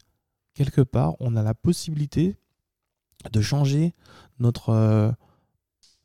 [0.55, 2.37] quelque part, on a la possibilité
[3.31, 3.95] de changer
[4.38, 5.12] notre euh,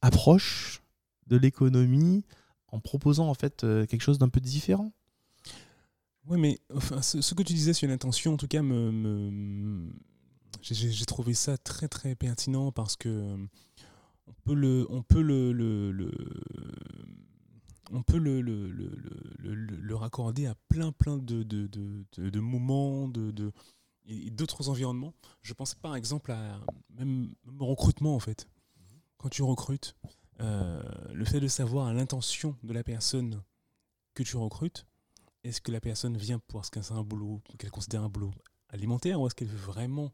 [0.02, 0.84] approche
[1.28, 2.24] de l'économie
[2.70, 4.92] en proposant en fait euh, quelque chose d'un peu différent.
[6.28, 8.62] Ouais, mais enfin, ce, que tu disais sur l'intention, en tout cas,
[10.62, 13.38] j'ai- trouvé ça très très pertinent parce que
[14.28, 14.86] on peut le,
[19.96, 23.52] raccorder à plein plein de, moments, de-
[24.08, 25.14] d'autres environnements.
[25.42, 28.48] Je pense par exemple à même, recrutement en fait.
[29.18, 29.96] Quand tu recrutes,
[30.42, 30.82] euh,
[31.14, 33.44] le fait de savoir l'intention de la personne
[34.14, 34.86] que tu recrutes,
[35.44, 38.32] est-ce que la personne vient parce que c'est un boulot qu'elle considère un boulot
[38.70, 40.12] alimentaire ou est-ce qu'elle veut vraiment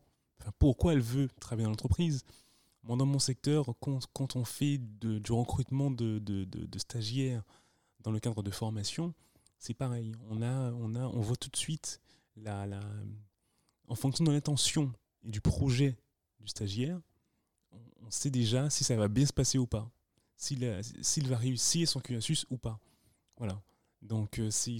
[0.59, 2.23] pourquoi elle veut travailler dans l'entreprise?
[2.83, 7.43] Moi, dans mon secteur, quand, quand on fait du recrutement de, de- stagiaires
[8.01, 9.13] dans le cadre de formation,
[9.57, 10.11] c'est pareil.
[10.29, 12.01] On, a, on, a, on voit tout de suite,
[12.35, 12.65] la,
[13.93, 14.91] en fonction de l'intention
[15.23, 15.95] et du projet
[16.39, 16.99] du stagiaire,
[18.01, 19.87] on, sait déjà si ça va bien se passer ou pas,
[20.35, 22.79] s'il va réussir son cursus ou pas.
[23.37, 23.61] Voilà.
[24.01, 24.71] Donc euh, c'est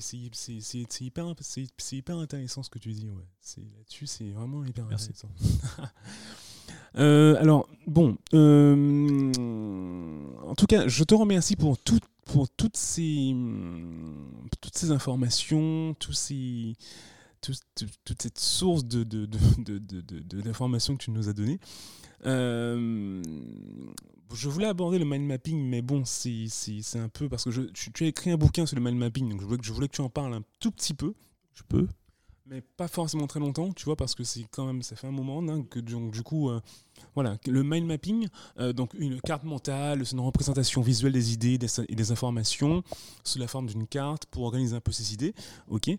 [0.99, 3.08] hyper, intéressant ce que tu dis.
[3.08, 3.23] Ouais.
[3.78, 5.12] Là-dessus, c'est vraiment hyper Merci.
[5.12, 5.30] intéressant.
[6.95, 9.32] Euh, alors, bon, euh,
[10.43, 13.36] en tout cas, je te remercie pour, tout, pour toutes, ces,
[14.62, 16.76] toutes ces informations, tous ces,
[17.43, 19.25] tout- tout- toute cette source de, de,
[20.41, 21.60] d'informations que tu nous as données.
[22.25, 23.21] Euh,
[24.34, 28.03] je voulais aborder le mind mapping, mais bon, c'est, c'est, un peu parce que tu,
[28.03, 30.34] as écrit un bouquin sur le mind mapping, donc je voulais que tu en parles
[30.34, 31.13] un tout petit peu
[31.53, 31.88] Je peux
[32.45, 35.12] mais pas forcément très longtemps, tu vois, parce que c'est quand même, ça fait un
[35.12, 36.60] moment, hein, que donc, du coup, euh,
[37.15, 38.27] voilà, le mind mapping,
[38.60, 42.84] euh, donc une carte mentale, c'est une représentation visuelle des idées et des informations
[43.23, 45.34] sous la forme d'une carte pour organiser un peu ces idées,
[45.67, 45.89] ok.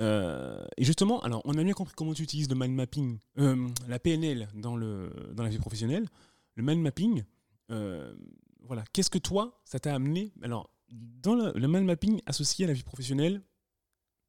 [0.00, 3.98] Euh, et justement, alors, on a bien compris comment tu utilises le mind mapping, la
[3.98, 6.08] PNL dans le dans la vie professionnelle.
[6.56, 7.22] Le mind mapping,
[7.68, 12.68] voilà, qu'est-ce que toi, ça t'a amené Alors, dans le, le mind mapping associé à
[12.68, 13.40] la vie professionnelle,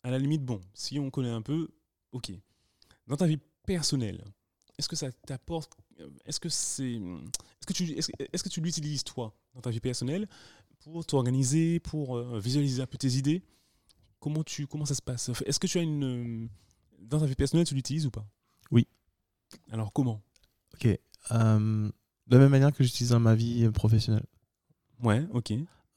[0.06, 1.68] à la limite, bon, si on connaît un peu,
[2.12, 2.32] ok.
[3.08, 4.24] Dans ta vie personnelle,
[4.78, 5.76] est-ce que ça t'apporte
[6.26, 10.28] Est-ce que c'est Est-ce que tu est-ce, que tu l'utilises toi dans ta vie personnelle
[10.82, 13.42] pour t'organiser, pour euh, visualiser un peu tes idées?
[14.20, 15.32] Comment tu comment ça se passe?
[15.44, 16.48] Est-ce que tu as une euh,
[17.00, 18.28] dans ta vie personnelle tu l'utilises ou pas?
[18.70, 18.88] Oui.
[19.72, 20.22] Alors comment?
[20.76, 20.86] Ok.
[21.32, 21.90] Euh,
[22.28, 24.28] de la même manière que j'utilise dans ma vie professionnelle.
[25.02, 25.52] Ouais, ok.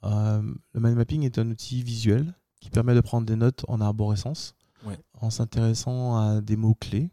[0.04, 3.80] Euh, le mind mapping est un outil visuel qui permet de prendre des notes en
[3.80, 4.98] arborescence Ouais.
[5.20, 7.10] en s'intéressant à des mots-clés.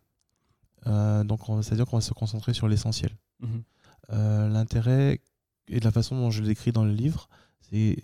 [0.87, 3.11] Euh, donc, on- c'est-à-dire qu'on va se concentrer sur l'essentiel.
[3.39, 3.63] Mhm.
[4.11, 5.19] Euh, L'intérêt
[5.67, 7.27] et de la façon dont je le décris dans le livre,
[7.61, 7.97] c'est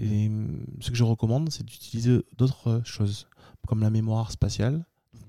[0.80, 3.28] ce que je recommande, c'est d'utiliser d'autres choses,
[3.68, 4.84] comme la mémoire spatiale.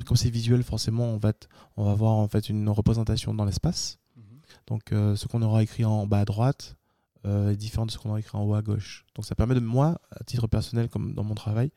[0.07, 1.33] Comme c'est visuel, forcément, on va,
[1.77, 3.99] on va avoir en fait une représentation dans l'espace.
[4.17, 4.23] Mhm.
[4.69, 6.77] Donc, euh, ce qu'on aura écrit en bas à droite
[7.25, 9.05] euh, est différent de ce qu'on aura écrit en haut à gauche.
[9.15, 11.71] Donc, ça permet de moi, à titre personnel, comme dans mon travail,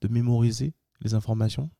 [0.00, 1.70] de mémoriser les informations.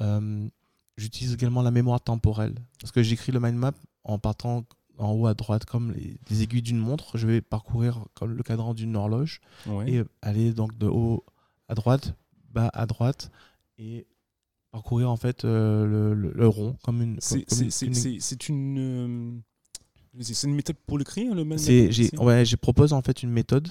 [0.00, 0.48] Euh,
[0.96, 3.72] J'utilise également la mémoire temporelle parce que j'écris le mind map
[4.02, 4.64] en partant
[4.98, 7.16] en haut à droite comme les, les aiguilles d'une montre.
[7.16, 9.88] Je vais parcourir comme le cadran d'une horloge Ouais.
[9.92, 11.24] et aller donc de haut
[11.68, 12.14] à droite,
[12.50, 13.30] bas à droite
[13.78, 14.08] et
[14.72, 17.16] parcourir en fait euh, le, le- le rond comme une.
[17.20, 19.30] C'est une- c'est- euh,
[20.56, 23.30] méthode pour l'écrire le mind C'est, mapping, j'ai, c'est- ouais, je propose en fait une
[23.30, 23.68] méthode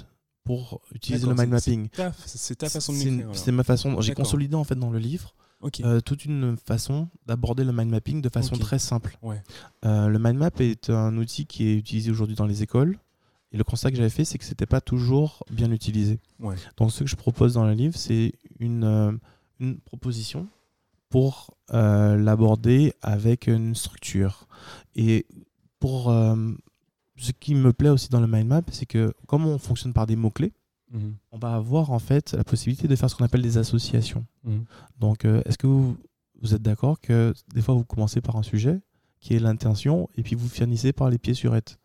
[0.47, 1.89] pour utiliser le mind mapping.
[2.25, 3.35] C'est ta, façon de alors.
[3.35, 4.01] c'est ma façon.
[4.01, 5.81] J'ai consolidé en fait dans le livre Ok.
[5.81, 9.17] euh, toute une façon d'aborder le mind mapping de façon très simple.
[9.21, 9.43] Ouais.
[9.85, 12.97] Euh, le mind map est un outil qui est utilisé aujourd'hui dans les écoles.
[13.53, 16.19] Et le constat que j'avais fait, c'est que c'était pas toujours bien utilisé.
[16.39, 16.55] Ouais.
[16.75, 19.11] Donc, ce que je propose dans le livre, c'est une, euh,
[19.59, 20.47] une proposition
[21.09, 24.47] pour euh, l'aborder avec une structure.
[24.95, 25.25] Et
[25.79, 26.35] pour euh,
[27.17, 30.05] ce qui me plaît aussi dans le mind map, c'est que comme on fonctionne par
[30.07, 30.53] des mots-clés,
[30.93, 31.15] Mhm.
[31.33, 34.25] on va avoir en fait la possibilité de faire ce qu'on appelle des associations.
[34.45, 34.63] Mhm.
[34.99, 35.97] Donc, euh, est-ce que vous,
[36.41, 38.79] vous êtes d'accord que des fois vous commencez par un sujet
[39.19, 41.77] qui est l'intention et puis vous finissez par les pieds sur être.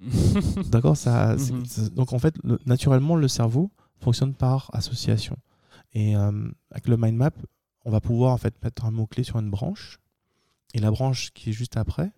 [0.70, 1.88] D'accord ça, Mhm.
[1.94, 5.36] Donc en fait, le- naturellement, le cerveau fonctionne par association.
[5.92, 7.30] Et euh, avec le mind map,
[7.84, 9.98] on va pouvoir en fait mettre un mot-clé sur une branche.
[10.74, 12.12] Et la branche qui est juste après,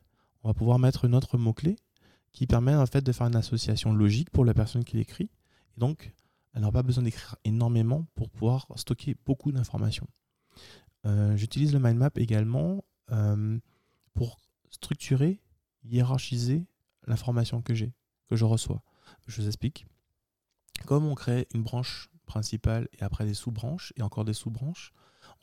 [0.44, 1.76] on va pouvoir mettre une autre mot-clé
[2.32, 5.30] qui permet en fait de faire une association logique pour la personne qui l'écrit.
[5.76, 6.14] Et donc,
[6.52, 10.06] elle n'aura pas besoin d'écrire énormément pour pouvoir stocker beaucoup d'informations.
[11.06, 13.58] Euh, J'utilise le mind map également euh,
[14.14, 14.38] pour
[14.70, 15.40] structurer,
[15.84, 16.66] hiérarchiser
[17.06, 17.92] l'information que j'ai,
[18.28, 18.82] que je reçois.
[19.26, 19.86] Je vous explique.
[20.86, 24.92] Comme on crée une branche principale et après des sous-branches et encore des sous-branches,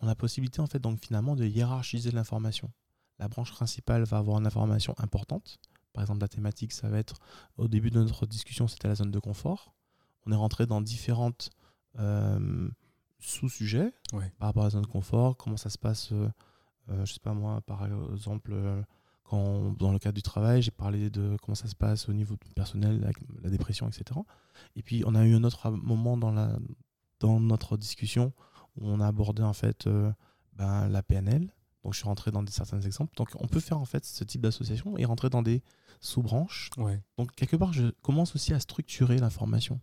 [0.01, 2.71] on a possibilité en fait donc finalement de hiérarchiser l'information.
[3.19, 5.59] La branche principale va avoir une information importante.
[5.93, 7.15] Par exemple, la thématique, ça va être
[7.57, 9.73] au début de notre discussion, c'était la zone de confort.
[10.25, 11.49] On est rentré dans différentes
[11.97, 12.69] euh,
[13.19, 14.31] sous-sujets Ouais.
[14.39, 16.29] par rapport à la zone de confort, comment ça se passe, euh,
[16.89, 18.81] euh, je sais pas moi, par exemple, euh,
[19.31, 23.11] dans le cadre du travail, j'ai parlé de comment ça se passe au niveau personnel,
[23.43, 24.19] la dépression, etc.
[24.75, 26.57] Et puis on a eu un autre moment dans, la,
[27.19, 28.33] dans notre discussion
[28.75, 29.87] où on a abordé en fait
[30.53, 31.53] ben, la PNL.
[31.89, 33.15] Donc je suis rentré dans des, certains exemples.
[33.15, 35.63] Donc on peut faire en fait ce type d'association et rentrer dans des
[36.01, 36.69] sous-branches.
[36.77, 37.01] Ouais.
[37.17, 39.81] Donc quelque part, je commence aussi à structurer l'information.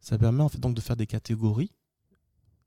[0.00, 1.70] Ça permet en fait donc de faire des catégories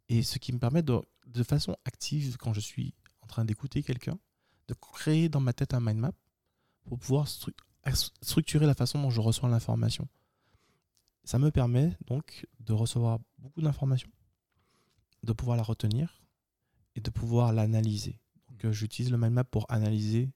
[0.10, 3.82] et ce qui me permet de, de façon active, quand je suis en train d'écouter
[3.82, 4.20] quelqu'un,
[4.68, 6.12] de créer dans ma tête un mind map
[6.84, 7.56] pour pouvoir stru-
[8.22, 10.08] structurer la façon dont je reçois l'information.
[11.24, 14.12] Ça me permet donc de recevoir beaucoup d'informations,
[15.24, 16.22] de pouvoir la retenir
[16.96, 18.21] et de pouvoir l'analyser.
[18.64, 20.30] Donc j'utilise le mind map pour analyser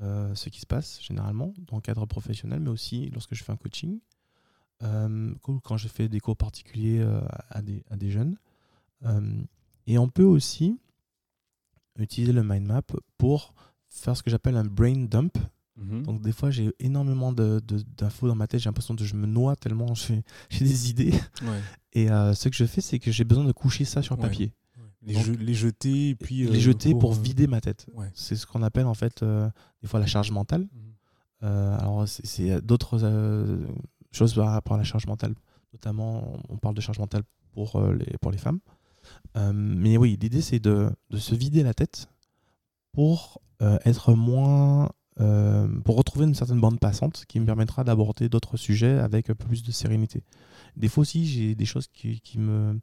[0.00, 3.52] euh, ce qui se passe généralement dans le cadre professionnel, mais aussi lorsque je fais
[3.52, 4.00] un coaching,
[4.82, 7.20] euh, ou quand je fais des cours particuliers euh,
[7.50, 8.36] à, des, à des jeunes.
[9.04, 9.42] Euh,
[9.86, 10.78] et on peut aussi
[11.98, 12.82] utiliser le mind map
[13.18, 13.54] pour
[13.88, 15.36] faire ce que j'appelle un brain dump.
[15.76, 16.02] Mhm.
[16.02, 19.56] Donc des fois j'ai énormément d'infos dans ma tête, j'ai l'impression que je me noie
[19.56, 19.94] tellement
[20.50, 21.12] j'ai des idées.
[21.42, 21.60] Ouais.
[21.92, 24.22] Et ce que je fais, c'est que j'ai besoin de coucher ça sur Ouais.
[24.22, 24.52] papier.
[25.04, 26.44] Les, Donc, je- les jeter et puis.
[26.46, 27.86] les euh, jeter pour, euh, vider ma tête.
[27.94, 28.10] Ouais.
[28.14, 29.50] C'est ce qu'on appelle en fait euh,
[29.82, 30.62] des fois la charge mentale.
[30.62, 31.48] Mhm.
[31.80, 32.98] Alors, c'est- d'autres
[34.12, 35.34] choses par rapport à la charge mentale.
[35.72, 38.60] Notamment, on parle de charge mentale pour, les, pour les femmes.
[39.36, 42.08] Euh, mais oui, l'idée, c'est de, de se vider la tête
[42.92, 44.90] pour euh, être moins.
[45.20, 49.34] euh, pour retrouver une certaine bande passante qui me permettra d'aborder d'autres sujets avec un
[49.34, 50.22] peu plus de sérénité.
[50.76, 52.78] Des fois aussi, j'ai des choses qui, qui me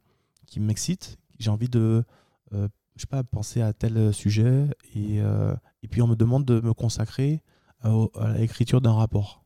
[0.46, 1.18] qui m'excitent.
[1.40, 2.04] J'ai envie de,
[2.54, 6.46] euh, je sais pas, penser à tel sujet et, euh, et puis on me demande
[6.46, 7.42] de me consacrer
[7.82, 9.44] à, à l'écriture d'un rapport.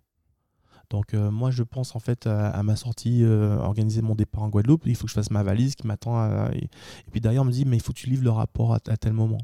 [0.90, 4.44] Donc euh, moi je pense en fait à, à ma sortie, euh, organiser mon départ
[4.44, 6.50] en Guadeloupe, il faut que je fasse ma valise qui m'attend.
[6.52, 8.74] Et, et puis derrière on me dit mais il faut que tu livres le rapport
[8.74, 9.42] à, à tel moment.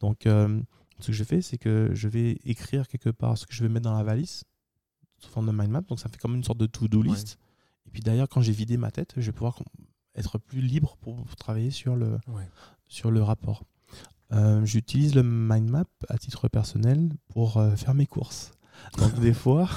[0.00, 3.62] Donc ce que je fais c'est que je vais écrire quelque part ce que je
[3.62, 4.44] vais mettre dans la valise
[5.18, 5.82] sous forme de mind map.
[5.82, 7.38] Donc ça fait comme une sorte de to-do list.
[7.86, 9.62] Et puis derrière quand j'ai vidé ma tête, je vais pouvoir
[10.16, 12.48] être plus libre pour travailler sur le, Ouais.
[12.88, 13.64] sur le rapport.
[14.32, 18.52] Euh, J'utilise le mind map à titre personnel pour euh, faire mes courses.
[18.98, 19.68] Donc des fois,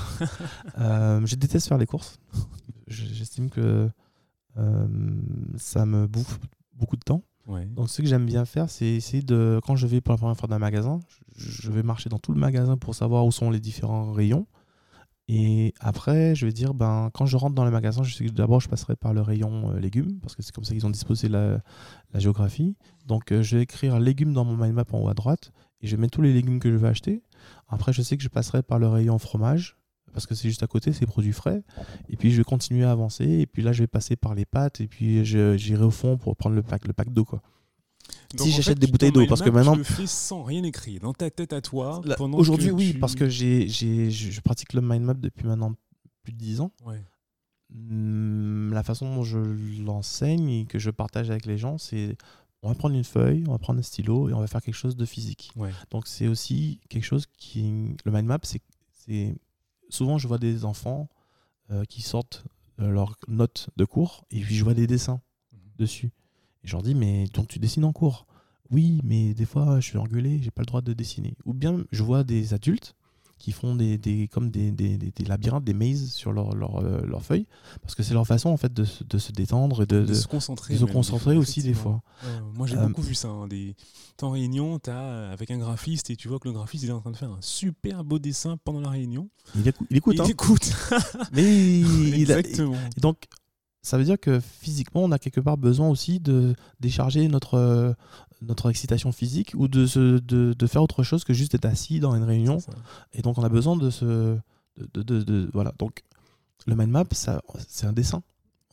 [0.80, 2.18] euh, je déteste faire les courses.
[2.88, 3.90] Je- J'estime que
[4.58, 4.88] euh,
[5.58, 6.40] ça me bouffe
[6.74, 7.22] beaucoup de temps.
[7.48, 7.66] Ouais.
[7.66, 10.38] Donc ce que j'aime bien faire, c'est essayer de, quand je vais pour la première
[10.38, 11.00] fois dans un magasin,
[11.36, 14.48] je vais marcher dans tout le magasin pour savoir où sont les différents rayons.
[15.28, 18.32] Et après, je vais dire, ben, quand je rentre dans le magasin, je sais que
[18.32, 20.92] d'abord, je passerai par le rayon euh, légumes, parce que c'est comme ça qu'ils ont
[20.92, 21.62] disposé la,
[22.14, 22.76] géographie.
[23.08, 25.88] Donc, euh, je vais écrire légumes dans mon mind map en haut à droite, et
[25.88, 27.24] je mets tous les légumes que je vais acheter.
[27.68, 29.78] Après, je sais que je passerai par le rayon fromage,
[30.14, 31.64] parce que c'est juste à côté, c'est produits frais.
[32.08, 34.46] Et puis, je vais continuer à avancer, et puis là, je vais passer par les
[34.46, 37.42] pâtes, et puis j'irai au fond pour prendre le pack, le pack d'eau, quoi.
[38.36, 41.02] Donc, Si j'achète des bouteilles d'eau, parce que maintenant- Tu le fais sans rien écrire,
[41.02, 42.02] dans ta tête à toi.
[42.34, 45.74] Aujourd'hui, oui, tu- parce que j'ai, je pratique le mind map depuis maintenant
[46.24, 46.72] plus de 10 ans.
[46.86, 47.02] Ouais.
[47.74, 49.40] Hum, La façon dont je
[49.84, 52.18] l'enseigne et que je partage avec les gens, c'est
[52.62, 54.74] on va prendre une feuille, on va prendre un stylo et on va faire quelque
[54.76, 55.52] chose de physique.
[55.56, 55.70] Ouais.
[55.92, 57.96] Donc c'est aussi quelque chose qui...
[58.06, 59.36] Le mind map, c'est...
[59.90, 61.08] Souvent, je vois des enfants
[61.70, 62.44] euh, qui sortent
[62.80, 65.22] euh, leurs notes de cours et puis je vois des dessins
[65.54, 65.60] Mhm.
[65.78, 66.12] dessus.
[66.66, 68.26] Et je leur dis, mais donc tu dessines en cours
[68.72, 71.36] Oui, mais des fois, je suis engueulé, j'ai pas le droit de dessiner.
[71.46, 72.96] Ou bien, je vois des adultes
[73.38, 77.06] qui font des, des, comme des, des, des- labyrinthes, des mazes sur leur, leur, euh,
[77.06, 77.46] leur feuille,
[77.82, 80.06] parce que c'est leur façon en fait de, se- de se détendre et de, de,
[80.06, 80.74] de- se concentrer.
[80.74, 82.02] de se même, concentrer des fois, aussi des fois.
[82.56, 83.28] Moi, j'ai Euh, beaucoup vu ça.
[83.28, 83.76] hein, des...
[84.16, 86.90] T'es en réunion, t'as euh, avec un graphiste et tu vois que le graphiste il
[86.90, 89.30] est en train de faire un super beau dessin pendant la réunion.
[89.56, 90.26] Il, écou- il écoute, il hein.
[90.30, 90.74] écoute.
[91.34, 91.44] mais
[91.82, 92.78] il, Exactement.
[93.02, 93.26] donc
[93.86, 97.94] ça veut dire que physiquement, on a quelque part besoin aussi de décharger notre, euh,
[98.42, 102.00] notre excitation physique ou de, se, de, de faire autre chose que juste être assis
[102.00, 102.58] dans une réunion.
[103.14, 104.38] Et donc, on a besoin de ce.
[104.94, 105.72] De, de- voilà.
[105.78, 106.02] Donc,
[106.68, 108.24] le mind map, c'est un dessin.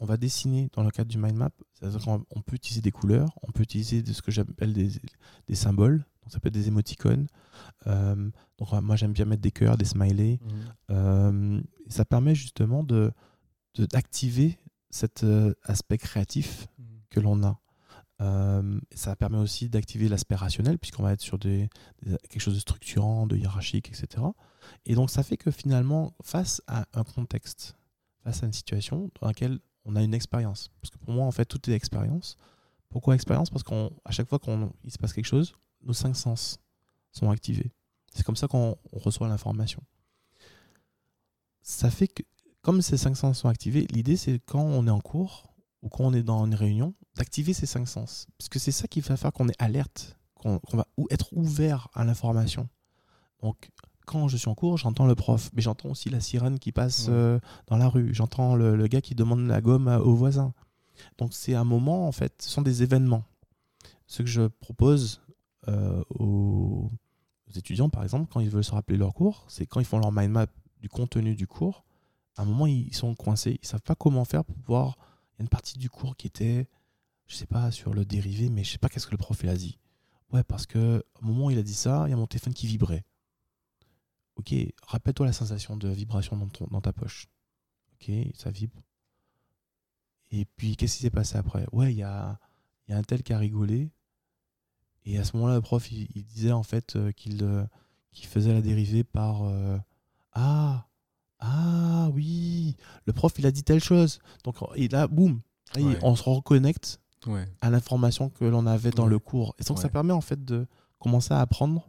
[0.01, 1.51] On va dessiner dans le cadre du mind map.
[1.75, 4.89] C'est-à-dire qu'on peut utiliser des couleurs, on peut utiliser de ce que j'appelle des,
[5.47, 5.99] des symboles.
[6.23, 7.27] Donc, ça peut être des émoticônes.
[7.87, 10.41] Euh, donc, moi, j'aime bien mettre des cœurs, des smileys.
[10.91, 13.13] Euh, et ça permet justement de-
[13.79, 14.59] d'activer
[14.93, 16.69] cet euh, aspect créatif
[17.11, 17.59] que l'on a.
[18.21, 21.69] Euh, ça permet aussi d'activer l'aspect rationnel, puisqu'on va être sur des,
[22.03, 24.23] des- quelque chose de structurant, de hiérarchique, etc.
[24.87, 27.75] Et donc, ça fait que finalement, face à un contexte,
[28.23, 31.33] face à une situation dans laquelle on a une expérience, parce que pour moi, en
[31.33, 32.37] fait, tout est expérience.
[32.91, 33.51] Pourquoi expérience?
[33.51, 36.59] Parce qu'à chaque fois qu'il se passe quelque chose, nos cinq sens
[37.11, 37.73] sont activés.
[38.15, 39.83] C'est comme ça qu'on on reçoit l'information.
[41.63, 42.23] Ça fait que,
[42.63, 46.05] comme ces cinq sens sont activés, l'idée, c'est quand on est en cours ou quand
[46.05, 48.27] on est dans une réunion, d'activer ces cinq sens.
[48.39, 51.89] Parce que c'est ça qui va faire qu'on est alerte, qu'on va ou- être ouvert
[51.95, 52.69] à l'information.
[53.43, 53.71] Donc,
[54.07, 57.09] quand je suis en cours, j'entends le prof, mais j'entends aussi la sirène qui passe
[57.09, 57.15] Ouais.
[57.15, 60.55] euh, dans la rue, j'entends le, le gars qui demande la gomme à- au voisin.
[61.19, 63.25] Donc, c'est un moment, en fait, ce sont des événements.
[64.07, 65.21] Ce que je propose
[65.69, 66.91] euh, aux,
[67.49, 69.99] aux étudiants, par exemple, quand ils veulent se rappeler leur cours, c'est quand ils font
[69.99, 70.47] leur mind map
[70.81, 71.85] du contenu du cours,
[72.37, 73.59] à un moment, ils sont coincés.
[73.63, 74.97] Ils savent pas comment faire pour pouvoir.
[74.99, 76.69] Il y a une partie du cours qui était,
[77.27, 79.49] je sais pas, sur le dérivé, mais je sais pas qu'est-ce que le prof il
[79.49, 79.79] a dit.
[80.33, 82.55] Ouais, parce que au moment où il a dit ça, il y a mon téléphone
[82.55, 83.05] qui vibrait.
[84.37, 84.55] Ok,
[84.87, 87.29] rappelle-toi la sensation de vibration dans, ton, dans ta poche.
[87.95, 88.83] Ok, ça vibre.
[90.31, 91.67] Et puis, qu'est-ce qui s'est passé après?
[91.73, 92.41] Ouais, il y a,
[92.89, 93.91] y a un tel qui a rigolé.
[95.05, 97.67] Et à ce moment-là, le prof, il, disait en fait euh, qu'il euh,
[98.13, 99.79] qu'il faisait la dérivée par euh,
[100.33, 100.87] Ah,
[101.45, 102.77] ah oui,
[103.07, 104.19] le prof, il a dit telle chose.
[104.45, 105.41] Donc, et là, boum,
[105.77, 105.99] Ouais.
[106.03, 107.47] on se reconnecte Ouais.
[107.61, 109.11] à l'information que l'on avait dans Ouais.
[109.11, 109.55] le cours.
[109.59, 110.67] Et donc, ça permet en fait de
[110.99, 111.89] commencer à apprendre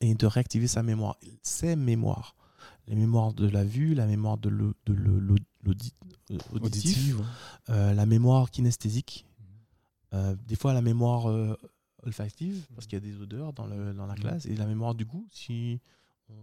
[0.00, 1.16] et de réactiver sa mémoire.
[1.42, 2.34] Ses mémoires.
[2.88, 5.94] Les mémoires de la vue, la mémoire de l'au- de l'au- l'au- l'audit-
[6.30, 6.38] euh,
[7.70, 9.46] euh, la mémoire kinesthésique, Mhm.
[10.14, 11.56] euh, des fois la mémoire euh,
[12.04, 14.20] olfactive, parce qu'il y a des odeurs dans, le, dans la Mhm.
[14.20, 15.80] classe, et la mémoire du goût, si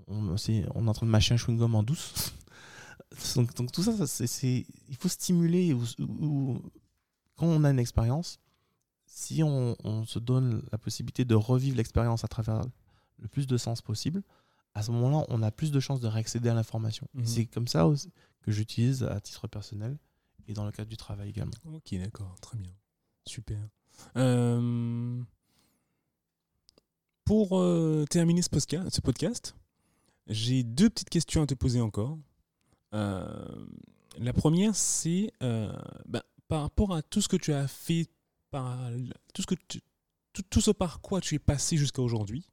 [0.07, 2.33] on, c'est- on est en train de mâcher un chewing-gum en douce.
[3.35, 3.91] donc, donc tout ça,
[4.43, 5.73] il faut stimuler.
[5.73, 6.61] ou- ou-
[7.35, 8.39] quand on a une expérience,
[9.05, 12.61] si on, on se donne la possibilité de revivre l'expérience à travers
[13.17, 14.21] le plus de sens possible,
[14.73, 17.07] à ce moment-là, on a plus de chances de réaccéder à l'information.
[17.13, 17.25] Mhm.
[17.25, 18.11] C'est comme ça aussi
[18.41, 19.97] que j'utilise à titre personnel
[20.47, 21.51] et dans le cadre du travail également.
[21.73, 22.71] Ok, d'accord, très bien.
[23.25, 23.59] Super.
[24.17, 25.21] Euh,
[27.25, 29.55] pour euh, terminer ce podcast, ce podcast,
[30.29, 32.17] j'ai deux petites questions à te poser encore.
[32.93, 33.65] Euh,
[34.17, 35.71] la première, c'est euh,
[36.07, 38.07] ben, par rapport à tout ce que tu as fait,
[38.51, 38.89] par
[39.33, 39.55] tout ce que
[40.49, 42.47] tout, ce par quoi tu es passé jusqu'à aujourd'hui,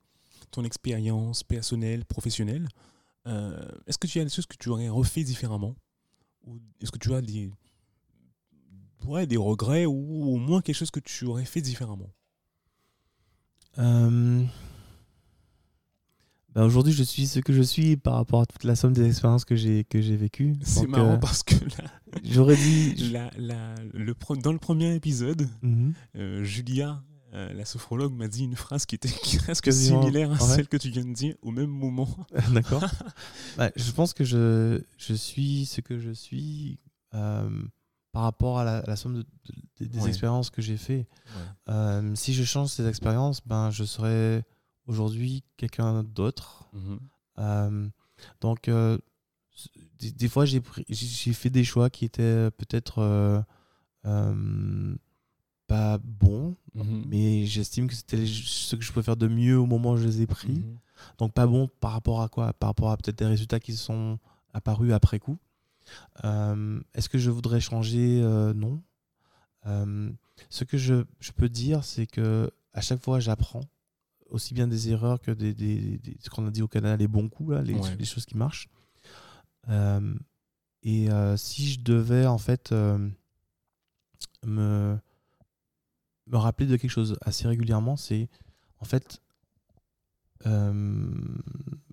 [0.51, 2.69] ton expérience personnelle, professionnelle.
[3.27, 5.75] euh, est-ce que tu as des choses que tu aurais refait différemment?
[6.47, 7.51] Ou est-ce que tu as des
[9.27, 12.11] des regrets ou au moins quelque chose que tu aurais fait différemment?
[16.57, 19.07] Bah, Aujourd'hui, je suis ce que je suis par rapport à toute la somme des
[19.07, 20.55] expériences que j'ai que j'ai vécues.
[20.62, 21.85] C'est marrant euh, parce que là,
[22.25, 22.95] J'aurais dit.
[23.12, 25.92] la- la- le, pre- dans le premier épisode, Mhm.
[26.16, 27.03] euh, Julia,
[27.35, 29.11] euh, la sophrologue, m'a dit une phrase qui était
[29.45, 32.09] presque similaire à celle que tu viens de dire au même moment.
[32.55, 32.85] D'accord.
[33.59, 36.79] Ouais, je pense que je, je suis ce que je suis
[37.11, 39.27] par rapport à la, la somme de-
[39.81, 40.09] de- des Ouais.
[40.09, 41.07] expériences que j'ai fait.
[42.14, 44.42] Si je change ces expériences, ben, je serais
[44.87, 46.68] aujourd'hui quelqu'un d'autre.
[46.72, 46.99] Mhm.
[47.38, 47.88] Euh,
[48.40, 48.99] donc, euh,
[49.99, 50.62] des, des fois, j'ai
[51.33, 53.40] fait des choix qui étaient peut-être euh,
[54.07, 54.94] euh,
[55.66, 57.05] pas bons, Mhm.
[57.09, 60.07] mais j'estime que c'était ce que je peux faire de mieux au moment où je
[60.07, 60.61] les ai pris.
[60.61, 60.79] Mhm.
[61.18, 62.53] Donc pas bon par rapport à quoi?
[62.53, 64.18] Par rapport à peut-être des résultats qui sont
[64.53, 65.38] apparus après coup.
[66.22, 68.20] Est-ce que je voudrais changer?
[68.55, 68.83] Non.
[70.51, 73.62] Ce que je, je peux dire, c'est que à chaque fois, j'apprends
[74.31, 77.09] aussi bien des erreurs que des, des- des- ce qu'on a dit au Canada, les
[77.09, 77.97] bons coups, là, les, Ouais.
[77.97, 78.69] les choses qui marchent.
[79.68, 80.14] Euh,
[80.83, 83.09] et euh, si je devais en fait euh,
[84.45, 84.97] me,
[86.27, 88.29] me rappeler de quelque chose assez régulièrement, c'est
[88.79, 89.20] en fait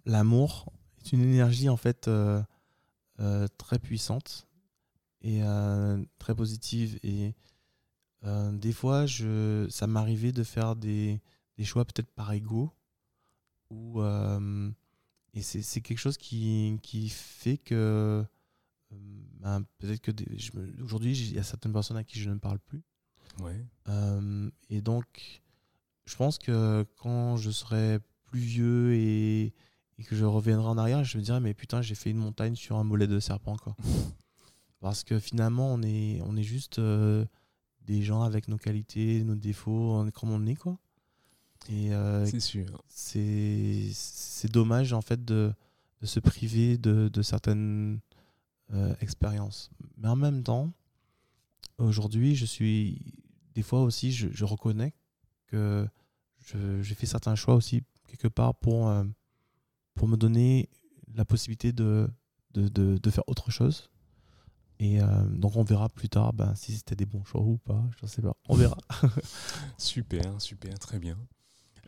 [0.06, 2.10] l'amour est une énergie en fait
[3.58, 4.48] très puissante
[5.22, 5.42] et
[6.20, 7.34] très positive et
[8.52, 11.20] des fois je ça m'arrivait de faire des,
[11.58, 12.72] des choix peut-être par ego
[13.70, 14.72] ou euh,
[15.34, 18.24] et c'est c'est quelque chose qui, qui fait que euh,
[19.40, 20.12] ben, peut-être que
[20.84, 22.82] aujourd'hui il y a certaines personnes à qui je ne parle plus
[23.42, 23.66] Ouais.
[23.88, 25.42] euh, et donc,
[26.06, 29.46] je pense que quand je serai plus vieux et,
[29.98, 32.56] et que je reviendrai en arrière, je me dirais, mais putain, j'ai fait une montagne
[32.56, 33.76] sur un mollet de serpent, quoi.
[34.82, 37.26] Parce que finalement, on est, on est juste euh,
[37.82, 40.78] des gens avec nos qualités, nos défauts, on est comme on est, quoi.
[41.70, 42.66] Et euh, C'est sûr.
[42.88, 45.54] c'est c'est dommage, en fait, de,
[46.02, 48.00] de se priver de, de certaines
[48.74, 49.70] euh, expériences.
[49.98, 50.74] Mais en même temps,
[51.78, 53.14] aujourd'hui, je suis.
[53.56, 54.94] Des fois aussi, je, je reconnais
[55.48, 55.88] que
[56.82, 59.04] j'ai fait certains choix aussi, quelque part, pour, euh,
[59.94, 60.70] pour me donner
[61.14, 62.10] la possibilité de,
[62.54, 63.90] de, de, de faire autre chose.
[64.80, 67.82] Et euh, donc, on verra plus tard ben, si c'était des bons choix ou pas.
[68.00, 68.36] Je ne sais pas.
[68.50, 68.78] On verra.
[69.78, 71.18] Super, super, très bien.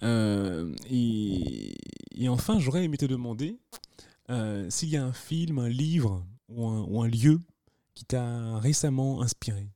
[0.04, 1.76] Euh, et,
[2.16, 3.58] et enfin, j'aurais aimé te demander
[4.30, 7.40] euh, s'il y a un film, un livre ou un, ou un lieu
[7.94, 9.70] qui t'a récemment inspiré.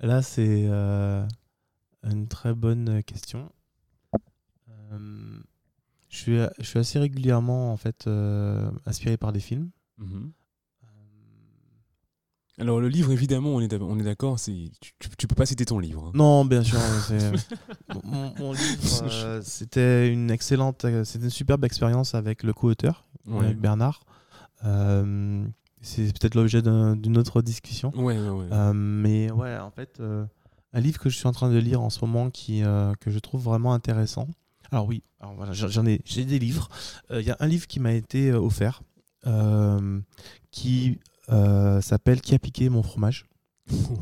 [0.00, 1.26] Là, c'est euh,
[2.02, 3.52] une très bonne question.
[6.10, 8.06] Je, suis, je suis assez régulièrement en fait
[8.84, 9.70] inspiré par des films.
[12.58, 15.46] Alors le livre, évidemment, on est d'ac- on est d'accord, c'est tu, tu, peux pas
[15.46, 16.06] citer ton livre.
[16.08, 16.12] hein.
[16.14, 16.78] Non, bien sûr.
[17.08, 17.32] c'est-
[18.04, 23.04] mon, mon livre, euh, c'était une excellente, euh, c'était une superbe expérience avec le co-auteur,
[23.26, 23.46] Ouais.
[23.46, 24.02] avec Bernard.
[24.64, 25.44] Euh,
[25.80, 27.90] c'est peut-être l'objet d'un- d'une autre discussion.
[27.96, 28.46] Ouais, ouais.
[28.52, 30.00] Euh, mais ouais, en fait,
[30.74, 32.62] un livre que je suis en train de lire en ce moment qui,
[33.00, 34.28] que je trouve vraiment intéressant.
[34.70, 36.68] Alors oui, alors voilà, j'en ai, j'ai des livres.
[37.10, 38.82] Il y a un livre qui m'a été offert
[40.50, 40.98] qui
[41.80, 43.26] s'appelle Qui a piqué mon fromage.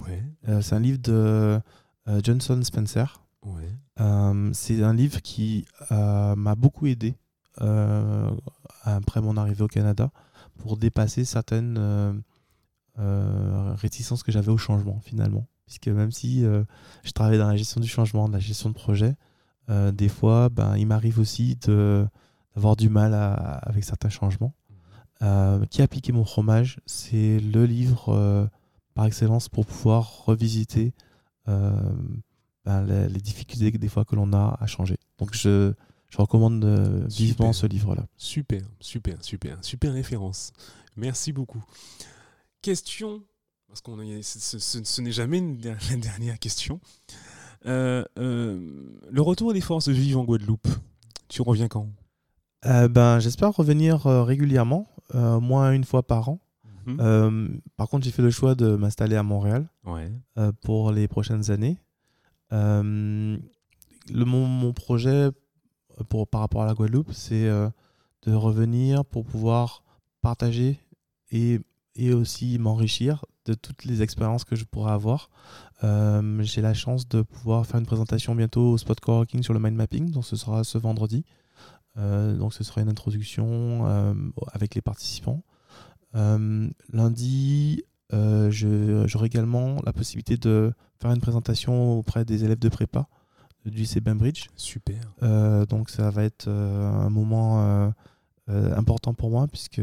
[0.07, 1.61] ouais, Euh, c'est un livre de
[2.09, 3.23] euh, Johnson Spencer.
[3.45, 3.69] ouais.
[4.01, 7.15] Euh, c'est un livre qui euh, m'a beaucoup aidé
[7.61, 8.31] euh,
[8.85, 10.11] après mon arrivée au Canada
[10.59, 12.13] pour dépasser certaines euh,
[12.99, 15.47] euh, réticences que j'avais au changement finalement.
[15.67, 16.65] Puisque même si euh,
[17.05, 19.15] je travaille dans la gestion du changement, de la gestion de projet,
[19.69, 22.07] euh, des fois, ben, il m'arrive aussi de-
[22.57, 24.53] d'avoir du mal à- avec certains changements.
[25.23, 28.47] Euh, qui a piqué mon fromage C'est le livre euh,
[28.95, 30.95] par excellence pour pouvoir revisiter
[31.49, 31.73] euh,
[32.65, 34.97] ben, les, les difficultés que des fois que l'on a à changer.
[35.19, 35.75] Donc je,
[36.09, 36.65] je recommande
[37.09, 37.55] vivement Super.
[37.55, 38.07] ce livre-là.
[38.17, 40.53] Super, super, super, super référence.
[40.97, 41.63] Merci beaucoup.
[42.63, 43.23] Question,
[43.69, 45.61] parce qu'on ce, ce- n'est jamais une
[45.91, 46.81] la dernière question.
[47.67, 48.59] Euh, euh,
[49.11, 50.69] le retour des forces vives en Guadeloupe,
[51.29, 51.89] tu reviens quand?
[52.67, 56.41] Euh, ben, J'espère revenir euh, régulièrement, euh, au moins une fois par an.
[56.87, 56.97] Mhm.
[57.01, 60.11] Euh, par contre, j'ai fait le choix de m'installer à Montréal Ouais.
[60.63, 61.79] pour les prochaines années.
[62.51, 65.29] Le, mon, mon projet
[66.09, 69.83] pour, par rapport à la Guadeloupe, c'est de revenir pour pouvoir
[70.23, 70.79] partager
[71.31, 71.61] et,
[71.97, 75.31] et aussi m'enrichir de toutes les expériences que je pourrais avoir.
[75.83, 79.77] J'ai la chance de pouvoir faire une présentation bientôt au Spot Coworking sur le mind
[79.77, 81.25] mapping, donc ce sera ce vendredi.
[82.01, 84.15] Euh, donc ce sera une introduction euh,
[84.53, 85.43] avec les participants.
[86.15, 93.07] Euh, lundi, j'aurai également la possibilité de faire une présentation auprès des élèves de prépa
[93.67, 94.47] du lycée Bainbridge.
[94.57, 94.99] Super.
[95.69, 97.93] Donc ça va être un moment
[98.49, 99.81] important pour moi puisque